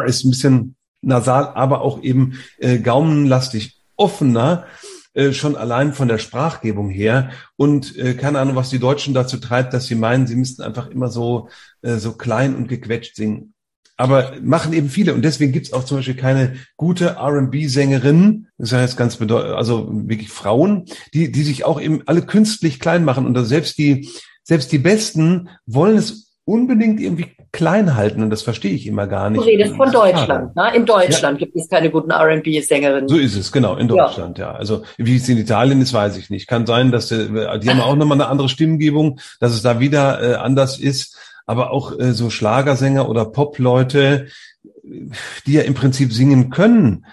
ist 0.03 0.25
ein 0.25 0.31
bisschen 0.31 0.75
nasal, 1.01 1.53
aber 1.55 1.79
auch 1.79 2.01
eben 2.03 2.39
äh, 2.57 2.79
gaumenlastig 2.79 3.77
offener, 3.97 4.65
äh, 5.13 5.31
schon 5.31 5.55
allein 5.55 5.93
von 5.93 6.07
der 6.07 6.17
Sprachgebung 6.17 6.89
her. 6.89 7.31
Und 7.55 7.97
äh, 7.97 8.15
keine 8.15 8.39
Ahnung, 8.39 8.55
was 8.55 8.69
die 8.69 8.79
Deutschen 8.79 9.13
dazu 9.13 9.37
treibt, 9.37 9.73
dass 9.73 9.85
sie 9.85 9.95
meinen, 9.95 10.27
sie 10.27 10.35
müssten 10.35 10.61
einfach 10.61 10.87
immer 10.87 11.09
so, 11.09 11.49
äh, 11.81 11.95
so 11.95 12.13
klein 12.13 12.55
und 12.55 12.67
gequetscht 12.67 13.15
singen. 13.15 13.53
Aber 13.97 14.33
machen 14.41 14.73
eben 14.73 14.89
viele. 14.89 15.13
Und 15.13 15.21
deswegen 15.21 15.53
gibt's 15.53 15.71
auch 15.71 15.85
zum 15.85 15.97
Beispiel 15.97 16.17
keine 16.17 16.57
gute 16.75 17.15
R&B-Sängerin, 17.15 18.47
das 18.57 18.73
heißt 18.73 18.97
ganz 18.97 19.15
bedeutend, 19.15 19.55
also 19.55 19.87
wirklich 19.89 20.29
Frauen, 20.29 20.83
die, 21.13 21.31
die 21.31 21.43
sich 21.43 21.63
auch 21.63 21.79
eben 21.79 22.01
alle 22.05 22.21
künstlich 22.21 22.81
klein 22.81 23.05
machen. 23.05 23.25
Und 23.25 23.41
selbst 23.45 23.77
die, 23.77 24.09
selbst 24.43 24.73
die 24.73 24.79
Besten 24.79 25.47
wollen 25.65 25.97
es 25.97 26.24
unbedingt 26.45 26.99
irgendwie 26.99 27.35
klein 27.51 27.95
halten 27.95 28.21
und 28.21 28.29
das 28.29 28.43
verstehe 28.43 28.73
ich 28.73 28.85
immer 28.85 29.07
gar 29.07 29.29
nicht. 29.29 29.41
Du 29.41 29.45
redest 29.45 29.75
von 29.75 29.91
Deutschland. 29.91 30.55
Ne? 30.55 30.75
In 30.75 30.85
Deutschland 30.85 31.39
ja. 31.39 31.45
gibt 31.45 31.57
es 31.57 31.67
keine 31.67 31.89
guten 31.89 32.11
R&B-Sängerinnen. 32.11 33.07
So 33.07 33.17
ist 33.17 33.35
es, 33.35 33.51
genau, 33.51 33.75
in 33.75 33.87
Deutschland, 33.87 34.37
ja. 34.37 34.51
ja. 34.51 34.55
Also 34.55 34.83
wie 34.97 35.15
es 35.15 35.27
in 35.27 35.37
Italien 35.37 35.81
ist, 35.81 35.93
weiß 35.93 36.17
ich 36.17 36.29
nicht. 36.29 36.47
Kann 36.47 36.65
sein, 36.65 36.91
dass 36.91 37.11
äh, 37.11 37.59
die 37.59 37.69
haben 37.69 37.81
auch 37.81 37.95
nochmal 37.95 38.21
eine 38.21 38.27
andere 38.27 38.49
Stimmgebung, 38.49 39.19
dass 39.39 39.53
es 39.53 39.63
da 39.63 39.79
wieder 39.79 40.21
äh, 40.21 40.35
anders 40.35 40.77
ist. 40.79 41.17
Aber 41.47 41.71
auch 41.71 41.97
äh, 41.97 42.13
so 42.13 42.29
Schlagersänger 42.29 43.09
oder 43.09 43.25
Pop-Leute, 43.25 44.27
die 44.83 45.53
ja 45.53 45.61
im 45.61 45.73
Prinzip 45.73 46.13
singen 46.13 46.51
können, 46.51 47.05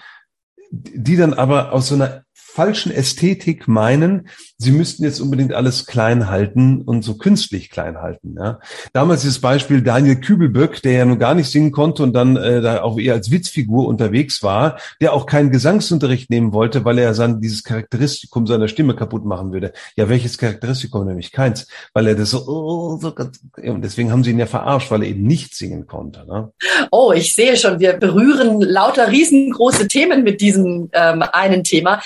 die 0.71 1.15
dann 1.15 1.33
aber 1.33 1.71
aus 1.71 1.87
so 1.87 1.95
einer 1.95 2.22
falschen 2.53 2.91
Ästhetik 2.91 3.67
meinen, 3.67 4.27
sie 4.59 4.71
müssten 4.71 5.03
jetzt 5.03 5.19
unbedingt 5.19 5.53
alles 5.53 5.87
klein 5.87 6.29
halten 6.29 6.81
und 6.83 7.03
so 7.03 7.15
künstlich 7.15 7.71
klein 7.71 7.97
halten. 7.97 8.35
Ja. 8.37 8.59
Damals 8.93 9.23
das 9.23 9.39
Beispiel 9.39 9.81
Daniel 9.81 10.17
Kübelböck, 10.17 10.79
der 10.83 10.91
ja 10.91 11.05
nun 11.05 11.17
gar 11.17 11.33
nicht 11.33 11.49
singen 11.49 11.71
konnte 11.71 12.03
und 12.03 12.13
dann 12.13 12.37
äh, 12.37 12.61
da 12.61 12.83
auch 12.83 12.99
eher 12.99 13.15
als 13.15 13.31
Witzfigur 13.31 13.87
unterwegs 13.87 14.43
war, 14.43 14.77
der 15.01 15.13
auch 15.13 15.25
keinen 15.25 15.49
Gesangsunterricht 15.49 16.29
nehmen 16.29 16.53
wollte, 16.53 16.85
weil 16.85 16.99
er 16.99 17.15
dann 17.15 17.41
dieses 17.41 17.63
Charakteristikum 17.63 18.45
seiner 18.45 18.67
Stimme 18.67 18.95
kaputt 18.95 19.25
machen 19.25 19.51
würde. 19.51 19.73
Ja, 19.95 20.07
welches 20.07 20.37
Charakteristikum? 20.37 21.07
Nämlich 21.07 21.31
keins, 21.31 21.67
weil 21.93 22.05
er 22.05 22.15
das 22.15 22.29
so, 22.29 22.45
oh, 22.45 22.97
so 23.01 23.15
und 23.63 23.81
deswegen 23.83 24.11
haben 24.11 24.23
sie 24.23 24.29
ihn 24.29 24.39
ja 24.39 24.45
verarscht, 24.45 24.91
weil 24.91 25.01
er 25.01 25.09
eben 25.09 25.23
nicht 25.23 25.55
singen 25.55 25.87
konnte. 25.87 26.23
Ne? 26.27 26.51
Oh, 26.91 27.13
ich 27.13 27.33
sehe 27.33 27.57
schon, 27.57 27.79
wir 27.79 27.93
berühren 27.93 28.61
lauter 28.61 29.09
riesengroße 29.09 29.87
Themen 29.87 30.23
mit 30.23 30.39
diesem 30.39 30.89
ähm, 30.93 31.23
einen 31.33 31.63
Thema. 31.63 31.99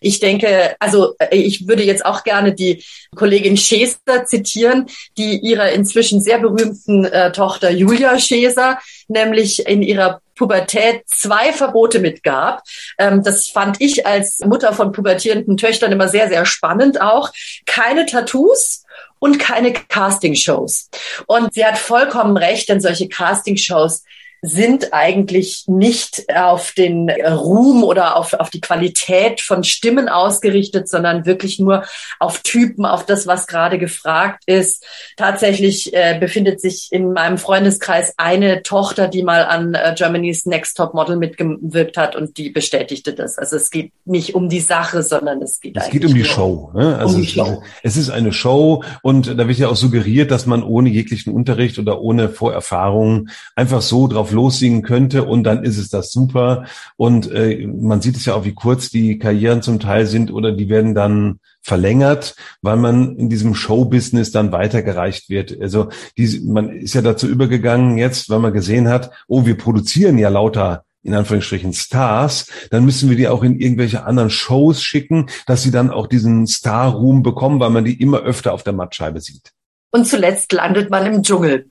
Ich 0.00 0.20
denke, 0.20 0.76
also 0.80 1.14
äh, 1.18 1.36
ich 1.36 1.68
würde 1.68 1.82
jetzt 1.82 2.04
auch 2.04 2.24
gerne 2.24 2.54
die 2.54 2.84
Kollegin 3.14 3.56
Scheser 3.56 4.24
zitieren, 4.24 4.86
die 5.16 5.38
ihrer 5.38 5.70
inzwischen 5.72 6.20
sehr 6.20 6.38
berühmten 6.38 7.04
äh, 7.04 7.32
Tochter 7.32 7.70
Julia 7.70 8.18
Scheser 8.18 8.78
nämlich 9.08 9.66
in 9.66 9.82
ihrer 9.82 10.20
Pubertät 10.34 11.02
zwei 11.06 11.52
Verbote 11.52 11.98
mitgab. 11.98 12.62
Ähm, 12.98 13.22
das 13.22 13.48
fand 13.48 13.80
ich 13.80 14.06
als 14.06 14.40
Mutter 14.40 14.72
von 14.72 14.92
pubertierenden 14.92 15.56
Töchtern 15.56 15.92
immer 15.92 16.08
sehr, 16.08 16.28
sehr 16.28 16.44
spannend 16.44 17.00
auch. 17.00 17.32
Keine 17.64 18.06
Tattoos 18.06 18.84
und 19.18 19.38
keine 19.38 19.72
Castingshows. 19.72 20.90
Und 21.26 21.54
sie 21.54 21.64
hat 21.64 21.78
vollkommen 21.78 22.36
recht, 22.36 22.68
denn 22.68 22.80
solche 22.80 23.08
Castingshows 23.08 24.04
sind 24.42 24.92
eigentlich 24.92 25.64
nicht 25.66 26.26
auf 26.34 26.72
den 26.72 27.10
Ruhm 27.10 27.84
oder 27.84 28.16
auf, 28.16 28.34
auf 28.34 28.50
die 28.50 28.60
Qualität 28.60 29.40
von 29.40 29.64
Stimmen 29.64 30.08
ausgerichtet, 30.08 30.88
sondern 30.88 31.26
wirklich 31.26 31.58
nur 31.58 31.84
auf 32.20 32.40
Typen, 32.40 32.84
auf 32.84 33.06
das, 33.06 33.26
was 33.26 33.46
gerade 33.46 33.78
gefragt 33.78 34.44
ist. 34.46 34.84
Tatsächlich 35.16 35.94
äh, 35.94 36.16
befindet 36.18 36.60
sich 36.60 36.88
in 36.90 37.12
meinem 37.12 37.38
Freundeskreis 37.38 38.14
eine 38.16 38.62
Tochter, 38.62 39.08
die 39.08 39.22
mal 39.22 39.44
an 39.44 39.74
äh, 39.74 39.94
Germany's 39.96 40.46
Next 40.46 40.76
Top 40.76 40.94
Model 40.94 41.16
mitgewirkt 41.16 41.96
hat 41.96 42.16
und 42.16 42.36
die 42.38 42.50
bestätigte 42.50 43.14
das. 43.14 43.38
Also 43.38 43.56
es 43.56 43.70
geht 43.70 43.92
nicht 44.04 44.34
um 44.34 44.48
die 44.48 44.60
Sache, 44.60 45.02
sondern 45.02 45.42
es 45.42 45.60
geht 45.60 45.76
Es 45.76 45.90
geht 45.90 46.04
um 46.04 46.14
die 46.14 46.24
Show. 46.24 46.70
Ne? 46.74 46.96
Also 46.98 47.16
um 47.16 47.22
die 47.22 47.28
Show. 47.28 47.62
Es 47.82 47.96
ist 47.96 48.10
eine 48.10 48.32
Show 48.32 48.84
und 49.02 49.38
da 49.38 49.48
wird 49.48 49.58
ja 49.58 49.68
auch 49.68 49.76
suggeriert, 49.76 50.30
dass 50.30 50.46
man 50.46 50.62
ohne 50.62 50.88
jeglichen 50.88 51.32
Unterricht 51.32 51.78
oder 51.78 52.00
ohne 52.00 52.28
Vorerfahrung 52.28 53.28
einfach 53.54 53.82
so 53.82 54.06
drauf 54.06 54.30
lossingen 54.36 54.82
könnte 54.82 55.24
und 55.24 55.44
dann 55.44 55.64
ist 55.64 55.78
es 55.78 55.88
das 55.88 56.12
super. 56.12 56.66
Und 56.96 57.30
äh, 57.32 57.66
man 57.66 58.00
sieht 58.00 58.16
es 58.16 58.26
ja 58.26 58.34
auch, 58.34 58.44
wie 58.44 58.54
kurz 58.54 58.90
die 58.90 59.18
Karrieren 59.18 59.62
zum 59.62 59.80
Teil 59.80 60.06
sind 60.06 60.30
oder 60.30 60.52
die 60.52 60.68
werden 60.68 60.94
dann 60.94 61.40
verlängert, 61.62 62.36
weil 62.62 62.76
man 62.76 63.16
in 63.16 63.28
diesem 63.28 63.54
Showbusiness 63.54 64.30
dann 64.30 64.52
weitergereicht 64.52 65.30
wird. 65.30 65.60
Also 65.60 65.88
die, 66.16 66.42
man 66.44 66.70
ist 66.70 66.94
ja 66.94 67.02
dazu 67.02 67.26
übergegangen 67.26 67.98
jetzt, 67.98 68.30
weil 68.30 68.38
man 68.38 68.52
gesehen 68.52 68.88
hat, 68.88 69.10
oh, 69.26 69.46
wir 69.46 69.56
produzieren 69.56 70.18
ja 70.18 70.28
lauter 70.28 70.84
in 71.02 71.14
Anführungsstrichen 71.14 71.72
Stars, 71.72 72.48
dann 72.70 72.84
müssen 72.84 73.08
wir 73.08 73.16
die 73.16 73.28
auch 73.28 73.44
in 73.44 73.60
irgendwelche 73.60 74.04
anderen 74.04 74.28
Shows 74.28 74.82
schicken, 74.82 75.26
dass 75.46 75.62
sie 75.62 75.70
dann 75.70 75.90
auch 75.90 76.08
diesen 76.08 76.48
Star-Ruhm 76.48 77.22
bekommen, 77.22 77.60
weil 77.60 77.70
man 77.70 77.84
die 77.84 78.00
immer 78.00 78.22
öfter 78.22 78.52
auf 78.52 78.64
der 78.64 78.72
Mattscheibe 78.72 79.20
sieht. 79.20 79.52
Und 79.92 80.06
zuletzt 80.06 80.52
landet 80.52 80.90
man 80.90 81.06
im 81.06 81.22
Dschungel. 81.22 81.70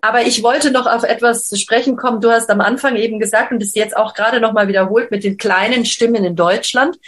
Aber 0.00 0.22
ich 0.22 0.42
wollte 0.42 0.70
noch 0.70 0.86
auf 0.86 1.02
etwas 1.02 1.48
zu 1.48 1.56
sprechen 1.56 1.96
kommen. 1.96 2.20
Du 2.20 2.30
hast 2.30 2.50
am 2.50 2.60
Anfang 2.60 2.96
eben 2.96 3.18
gesagt 3.18 3.52
und 3.52 3.60
das 3.60 3.74
jetzt 3.74 3.96
auch 3.96 4.14
gerade 4.14 4.40
noch 4.40 4.52
mal 4.52 4.68
wiederholt 4.68 5.10
mit 5.10 5.24
den 5.24 5.36
kleinen 5.36 5.84
Stimmen 5.84 6.24
in 6.24 6.36
Deutschland. 6.36 6.98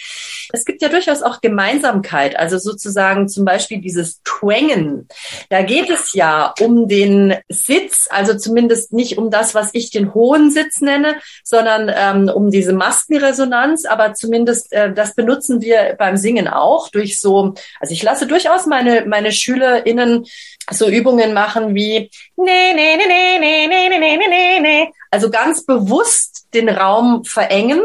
Es 0.53 0.65
gibt 0.65 0.83
ja 0.83 0.89
durchaus 0.89 1.23
auch 1.23 1.41
Gemeinsamkeit, 1.41 2.37
also 2.37 2.59
sozusagen 2.59 3.29
zum 3.29 3.45
Beispiel 3.45 3.81
dieses 3.81 4.23
Twängen. 4.23 5.09
Da 5.49 5.63
geht 5.63 5.91
es 5.91 6.15
ja 6.15 6.53
um 6.61 6.89
den 6.89 7.35
Sitz, 7.49 8.09
also 8.11 8.37
zumindest 8.37 8.93
nicht 8.93 9.19
um 9.19 9.31
das, 9.31 9.55
was 9.55 9.71
ich 9.73 9.91
den 9.91 10.15
hohen 10.15 10.51
Sitz 10.51 10.81
nenne, 10.81 11.17
sondern 11.45 11.91
ähm, 11.95 12.31
um 12.35 12.51
diese 12.51 12.73
Maskenresonanz. 12.73 13.85
Aber 13.85 14.15
zumindest 14.15 14.73
äh, 14.73 14.93
das 14.93 15.15
benutzen 15.15 15.61
wir 15.61 15.95
beim 15.99 16.17
Singen 16.17 16.49
auch 16.49 16.89
durch 16.89 17.21
so. 17.21 17.55
Also 17.79 17.95
ich 17.95 18.03
lasse 18.03 18.27
durchaus 18.27 18.67
meine 18.67 19.05
meine 19.07 19.33
SchülerInnen 19.33 20.27
so 20.71 20.89
Übungen 20.89 21.33
machen 21.33 21.75
wie 21.75 22.11
nee, 22.37 22.75
nee, 22.97 23.07
nee, 23.07 23.39
nee, 23.39 23.67
nee, 23.69 23.89
nee, 23.89 23.99
nee, 23.99 24.17
nee, 24.17 24.29
nee, 24.29 24.61
nee. 24.61 24.93
Also 25.11 25.31
ganz 25.31 25.65
bewusst 25.65 26.47
den 26.55 26.69
Raum 26.69 27.25
verengen. 27.25 27.81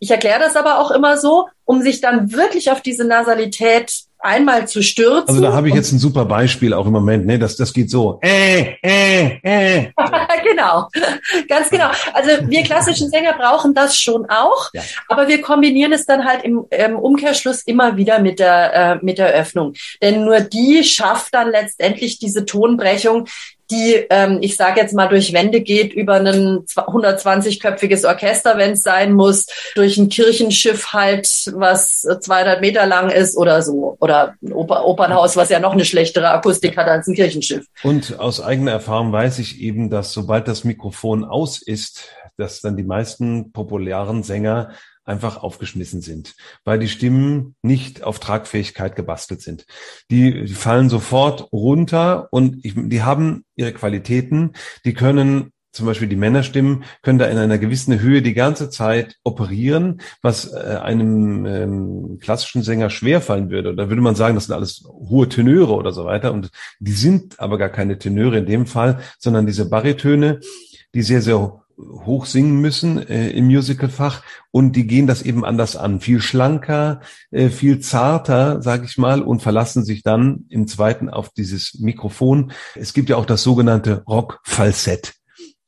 Ich 0.00 0.10
erkläre 0.10 0.38
das 0.38 0.56
aber 0.56 0.80
auch 0.80 0.90
immer 0.90 1.16
so, 1.16 1.48
um 1.64 1.82
sich 1.82 2.00
dann 2.00 2.32
wirklich 2.32 2.70
auf 2.70 2.80
diese 2.80 3.04
Nasalität 3.04 3.92
einmal 4.20 4.66
zu 4.66 4.82
stürzen. 4.82 5.28
Also 5.28 5.40
da 5.40 5.52
habe 5.52 5.68
ich 5.68 5.74
jetzt 5.74 5.92
ein 5.92 5.98
super 5.98 6.24
Beispiel 6.24 6.74
auch 6.74 6.86
im 6.86 6.92
Moment, 6.92 7.26
ne? 7.26 7.38
Das, 7.38 7.56
das 7.56 7.72
geht 7.72 7.90
so. 7.90 8.18
Äh, 8.20 8.74
äh, 8.82 9.38
äh. 9.42 9.92
genau, 10.48 10.88
ganz 11.48 11.70
genau. 11.70 11.88
Also 12.12 12.30
wir 12.48 12.62
klassischen 12.62 13.08
Sänger 13.10 13.34
brauchen 13.34 13.74
das 13.74 13.96
schon 13.96 14.26
auch, 14.28 14.70
ja. 14.72 14.82
aber 15.08 15.28
wir 15.28 15.40
kombinieren 15.40 15.92
es 15.92 16.04
dann 16.04 16.24
halt 16.24 16.42
im, 16.42 16.66
im 16.70 16.96
Umkehrschluss 16.96 17.62
immer 17.62 17.96
wieder 17.96 18.18
mit 18.18 18.40
der, 18.40 18.74
äh, 18.74 19.04
mit 19.04 19.18
der 19.18 19.28
Öffnung. 19.28 19.74
Denn 20.02 20.24
nur 20.24 20.40
die 20.40 20.82
schafft 20.82 21.34
dann 21.34 21.50
letztendlich 21.50 22.18
diese 22.18 22.44
Tonbrechung, 22.44 23.28
die, 23.70 24.06
ähm, 24.10 24.38
ich 24.40 24.56
sage 24.56 24.80
jetzt 24.80 24.94
mal, 24.94 25.08
durch 25.08 25.32
Wände 25.32 25.60
geht 25.60 25.92
über 25.92 26.14
ein 26.14 26.64
120-köpfiges 26.66 28.06
Orchester, 28.06 28.56
wenn 28.56 28.72
es 28.72 28.82
sein 28.82 29.12
muss, 29.12 29.46
durch 29.74 29.98
ein 29.98 30.08
Kirchenschiff 30.08 30.92
halt, 30.92 31.28
was 31.54 32.02
200 32.02 32.60
Meter 32.60 32.86
lang 32.86 33.10
ist 33.10 33.36
oder 33.36 33.62
so. 33.62 33.96
Oder 34.00 34.34
ein 34.42 34.52
Oper 34.52 34.84
Opernhaus, 34.86 35.36
was 35.36 35.50
ja 35.50 35.60
noch 35.60 35.72
eine 35.72 35.84
schlechtere 35.84 36.30
Akustik 36.30 36.76
hat 36.76 36.88
als 36.88 37.06
ein 37.06 37.14
Kirchenschiff. 37.14 37.66
Und 37.82 38.18
aus 38.18 38.40
eigener 38.40 38.72
Erfahrung 38.72 39.12
weiß 39.12 39.38
ich 39.38 39.60
eben, 39.60 39.90
dass 39.90 40.12
sobald 40.12 40.48
das 40.48 40.64
Mikrofon 40.64 41.24
aus 41.24 41.60
ist, 41.60 42.08
dass 42.38 42.60
dann 42.60 42.76
die 42.76 42.84
meisten 42.84 43.52
populären 43.52 44.22
Sänger 44.22 44.70
einfach 45.08 45.42
aufgeschmissen 45.42 46.00
sind, 46.00 46.36
weil 46.64 46.78
die 46.78 46.88
Stimmen 46.88 47.54
nicht 47.62 48.02
auf 48.02 48.18
Tragfähigkeit 48.20 48.94
gebastelt 48.94 49.40
sind. 49.40 49.66
Die, 50.10 50.44
die 50.44 50.54
fallen 50.54 50.88
sofort 50.88 51.52
runter 51.52 52.28
und 52.30 52.64
ich, 52.64 52.74
die 52.76 53.02
haben 53.02 53.44
ihre 53.56 53.72
Qualitäten, 53.72 54.52
die 54.84 54.94
können 54.94 55.52
zum 55.72 55.86
Beispiel 55.86 56.08
die 56.08 56.16
Männerstimmen 56.16 56.84
können 57.02 57.18
da 57.18 57.26
in 57.26 57.38
einer 57.38 57.58
gewissen 57.58 58.00
Höhe 58.00 58.22
die 58.22 58.34
ganze 58.34 58.68
Zeit 58.70 59.16
operieren, 59.22 60.00
was 60.22 60.52
äh, 60.52 60.78
einem 60.82 61.46
ähm, 61.46 62.18
klassischen 62.20 62.62
Sänger 62.62 62.90
schwerfallen 62.90 63.50
würde. 63.50 63.76
Da 63.76 63.88
würde 63.88 64.02
man 64.02 64.14
sagen, 64.14 64.34
das 64.34 64.46
sind 64.46 64.54
alles 64.54 64.84
hohe 64.88 65.28
Tenöre 65.28 65.74
oder 65.74 65.92
so 65.92 66.04
weiter. 66.04 66.32
Und 66.32 66.50
die 66.80 66.92
sind 66.92 67.38
aber 67.38 67.58
gar 67.58 67.68
keine 67.68 67.98
Tenöre 67.98 68.38
in 68.38 68.46
dem 68.46 68.66
Fall, 68.66 69.00
sondern 69.18 69.46
diese 69.46 69.68
Baritöne, 69.68 70.40
die 70.94 71.02
sehr, 71.02 71.22
sehr 71.22 71.62
hoch 71.78 72.26
singen 72.26 72.60
müssen 72.60 72.98
äh, 72.98 73.30
im 73.30 73.46
Musicalfach 73.46 74.22
und 74.50 74.74
die 74.74 74.86
gehen 74.86 75.06
das 75.06 75.22
eben 75.22 75.44
anders 75.44 75.76
an, 75.76 76.00
viel 76.00 76.20
schlanker, 76.20 77.00
äh, 77.30 77.48
viel 77.48 77.78
zarter, 77.78 78.60
sage 78.62 78.84
ich 78.86 78.98
mal, 78.98 79.22
und 79.22 79.42
verlassen 79.42 79.84
sich 79.84 80.02
dann 80.02 80.46
im 80.48 80.66
zweiten 80.66 81.08
auf 81.08 81.30
dieses 81.30 81.78
Mikrofon. 81.78 82.52
Es 82.74 82.92
gibt 82.92 83.08
ja 83.08 83.16
auch 83.16 83.26
das 83.26 83.42
sogenannte 83.42 84.02
Rock-Falsett. 84.08 85.14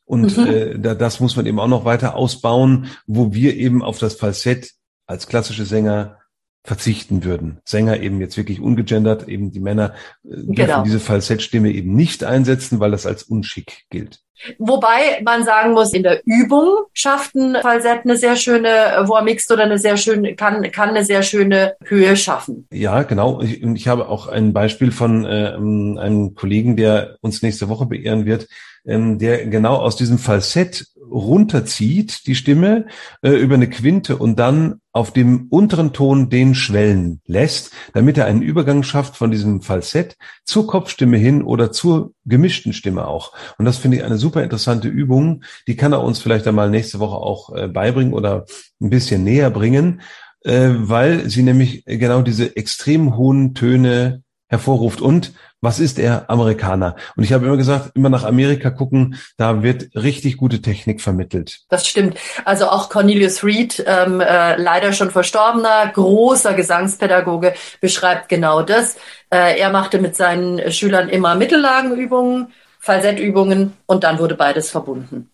Und 0.04 0.36
mhm. 0.36 0.46
äh, 0.46 0.78
da, 0.78 0.94
das 0.94 1.20
muss 1.20 1.36
man 1.36 1.46
eben 1.46 1.60
auch 1.60 1.68
noch 1.68 1.84
weiter 1.84 2.16
ausbauen, 2.16 2.86
wo 3.06 3.32
wir 3.32 3.56
eben 3.56 3.82
auf 3.82 3.98
das 3.98 4.14
Falsett 4.14 4.72
als 5.06 5.28
klassische 5.28 5.64
Sänger 5.64 6.18
verzichten 6.64 7.24
würden. 7.24 7.58
Sänger 7.64 8.00
eben 8.00 8.20
jetzt 8.20 8.36
wirklich 8.36 8.60
ungegendert, 8.60 9.28
eben 9.28 9.50
die 9.50 9.60
Männer 9.60 9.94
äh, 10.24 10.30
dürfen 10.30 10.54
genau. 10.54 10.82
diese 10.82 11.00
Falsettstimme 11.00 11.70
eben 11.70 11.94
nicht 11.94 12.24
einsetzen, 12.24 12.80
weil 12.80 12.90
das 12.90 13.06
als 13.06 13.22
unschick 13.22 13.84
gilt. 13.90 14.20
Wobei 14.58 15.20
man 15.24 15.44
sagen 15.44 15.72
muss, 15.72 15.92
in 15.92 16.02
der 16.02 16.22
Übung 16.24 16.68
schafft 16.92 17.34
ein 17.34 17.56
Falsett 17.60 18.00
eine 18.04 18.16
sehr 18.16 18.36
schöne 18.36 19.04
Vormixed 19.06 19.50
oder 19.50 19.64
eine 19.64 19.78
sehr 19.78 19.96
schöne, 19.96 20.34
kann, 20.34 20.70
kann 20.70 20.90
eine 20.90 21.04
sehr 21.04 21.22
schöne 21.22 21.74
Höhe 21.84 22.16
schaffen. 22.16 22.66
Ja, 22.72 23.02
genau. 23.02 23.40
Ich, 23.42 23.62
ich 23.62 23.88
habe 23.88 24.08
auch 24.08 24.28
ein 24.28 24.52
Beispiel 24.52 24.92
von 24.92 25.24
äh, 25.24 25.52
einem 25.54 26.34
Kollegen, 26.34 26.76
der 26.76 27.16
uns 27.20 27.42
nächste 27.42 27.68
Woche 27.68 27.86
beehren 27.86 28.24
wird, 28.26 28.48
ähm, 28.86 29.18
der 29.18 29.46
genau 29.46 29.76
aus 29.76 29.96
diesem 29.96 30.18
Falsett 30.18 30.86
runterzieht, 31.10 32.26
die 32.26 32.34
Stimme, 32.34 32.86
äh, 33.22 33.30
über 33.30 33.54
eine 33.54 33.68
Quinte 33.68 34.16
und 34.16 34.38
dann 34.38 34.80
auf 34.92 35.12
dem 35.12 35.48
unteren 35.50 35.92
Ton 35.92 36.30
den 36.30 36.54
schwellen 36.54 37.20
lässt, 37.26 37.72
damit 37.92 38.16
er 38.18 38.26
einen 38.26 38.42
Übergang 38.42 38.82
schafft 38.82 39.16
von 39.16 39.30
diesem 39.30 39.60
Falsett 39.60 40.16
zur 40.44 40.66
Kopfstimme 40.66 41.16
hin 41.16 41.42
oder 41.42 41.72
zur 41.72 42.12
gemischten 42.24 42.72
Stimme 42.72 43.06
auch. 43.06 43.32
Und 43.58 43.64
das 43.64 43.78
finde 43.78 43.98
ich 43.98 44.04
eine 44.04 44.18
super 44.18 44.29
interessante 44.38 44.88
Übung. 44.88 45.42
Die 45.66 45.76
kann 45.76 45.92
er 45.92 46.02
uns 46.02 46.20
vielleicht 46.20 46.46
einmal 46.46 46.70
nächste 46.70 47.00
Woche 47.00 47.16
auch 47.16 47.54
äh, 47.54 47.68
beibringen 47.68 48.14
oder 48.14 48.44
ein 48.80 48.90
bisschen 48.90 49.24
näher 49.24 49.50
bringen, 49.50 50.00
äh, 50.44 50.70
weil 50.72 51.28
sie 51.28 51.42
nämlich 51.42 51.84
genau 51.84 52.22
diese 52.22 52.56
extrem 52.56 53.16
hohen 53.16 53.54
Töne 53.54 54.22
hervorruft. 54.48 55.00
Und 55.00 55.32
was 55.62 55.78
ist 55.78 55.98
er? 55.98 56.28
Amerikaner. 56.30 56.96
Und 57.16 57.24
ich 57.24 57.32
habe 57.32 57.46
immer 57.46 57.56
gesagt, 57.56 57.90
immer 57.94 58.08
nach 58.08 58.24
Amerika 58.24 58.70
gucken, 58.70 59.16
da 59.36 59.62
wird 59.62 59.90
richtig 59.94 60.38
gute 60.38 60.62
Technik 60.62 61.00
vermittelt. 61.00 61.60
Das 61.68 61.86
stimmt. 61.86 62.16
Also 62.44 62.68
auch 62.68 62.88
Cornelius 62.88 63.44
Reed, 63.44 63.84
ähm, 63.86 64.20
äh, 64.20 64.56
leider 64.56 64.92
schon 64.92 65.10
verstorbener, 65.10 65.88
großer 65.92 66.54
Gesangspädagoge, 66.54 67.54
beschreibt 67.80 68.28
genau 68.28 68.62
das. 68.62 68.96
Äh, 69.30 69.60
er 69.60 69.70
machte 69.70 69.98
mit 69.98 70.16
seinen 70.16 70.72
Schülern 70.72 71.10
immer 71.10 71.34
Mittellagenübungen, 71.34 72.52
Falsettübungen 72.80 73.74
und 73.86 74.04
dann 74.04 74.18
wurde 74.18 74.34
beides 74.34 74.70
verbunden. 74.70 75.30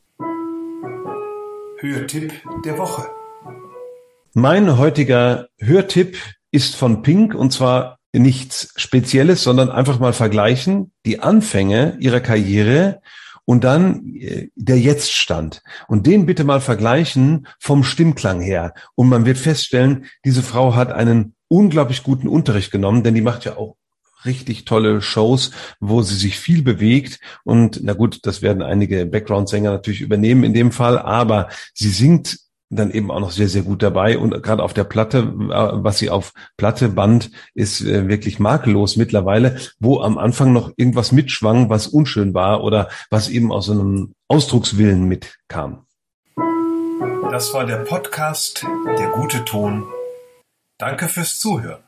Hörtipp 1.79 2.33
der 2.65 2.77
Woche. 2.77 3.07
Mein 4.35 4.77
heutiger 4.77 5.47
Hörtipp 5.59 6.19
ist 6.51 6.75
von 6.75 7.03
Pink 7.03 7.35
und 7.35 7.53
zwar 7.53 7.99
nichts 8.13 8.73
Spezielles, 8.77 9.45
sondern 9.45 9.71
einfach 9.71 10.01
mal 10.01 10.13
vergleichen 10.13 10.93
die 11.07 11.21
Anfänge 11.21 11.97
ihrer 12.01 12.21
Karriere 12.21 13.01
und 13.45 13.63
dann 13.63 14.15
äh, 14.17 14.49
der 14.57 14.81
Jetztstand. 14.81 15.63
Und 15.87 16.07
den 16.07 16.27
bitte 16.27 16.43
mal 16.43 16.61
vergleichen 16.61 17.47
vom 17.61 17.85
Stimmklang 17.85 18.41
her. 18.41 18.75
Und 18.97 19.09
man 19.09 19.25
wird 19.25 19.39
feststellen, 19.39 20.07
diese 20.25 20.43
Frau 20.43 20.75
hat 20.75 20.91
einen 20.91 21.37
unglaublich 21.47 22.03
guten 22.03 22.27
Unterricht 22.27 22.73
genommen, 22.73 23.05
denn 23.05 23.15
die 23.15 23.21
macht 23.21 23.45
ja 23.45 23.57
auch 23.57 23.77
richtig 24.25 24.65
tolle 24.65 25.01
Shows, 25.03 25.51
wo 25.81 26.03
sie 26.03 26.17
sich 26.17 26.39
viel 26.39 26.63
bewegt. 26.63 27.21
Und 27.45 27.81
na 27.83 27.93
gut, 27.93 28.21
das 28.23 28.43
werden 28.43 28.63
einige 28.63 29.07
Background-Sänger 29.07 29.71
natürlich 29.71 30.01
übernehmen 30.01 30.45
in 30.45 30.55
dem 30.55 30.73
Fall, 30.73 30.99
aber 30.99 31.49
sie 31.75 31.91
singt 31.91 32.39
dann 32.69 32.91
eben 32.91 33.11
auch 33.11 33.21
noch 33.21 33.31
sehr, 33.31 33.49
sehr 33.49 33.63
gut 33.63 33.83
dabei. 33.83 34.19
Und 34.19 34.43
gerade 34.43 34.63
auf 34.63 34.75
der 34.75 34.85
Platte, 34.85 35.19
äh, 35.19 35.71
was 35.85 35.99
sie 35.99 36.11
auf 36.11 36.33
Platte 36.57 36.89
band, 36.89 37.31
ist 37.55 37.81
äh, 37.81 38.09
wirklich 38.09 38.39
makellos 38.39 38.97
mittlerweile, 38.97 39.57
wo 39.79 40.01
am 40.01 40.19
Anfang 40.19 40.53
noch 40.53 40.73
irgendwas 40.77 41.13
mitschwang, 41.13 41.71
was 41.71 41.87
unschön 41.87 42.35
war 42.35 42.65
oder 42.65 42.89
was 43.11 43.29
eben 43.29 43.53
aus 43.53 43.71
einem 43.71 44.15
Ausdruckswillen 44.29 45.05
mitkam. 45.05 45.87
Das 47.31 47.53
war 47.53 47.67
der 47.67 47.79
Podcast 47.79 48.65
Der 48.99 49.11
gute 49.11 49.45
Ton. 49.45 49.85
Danke 50.79 51.09
fürs 51.09 51.39
Zuhören. 51.39 51.86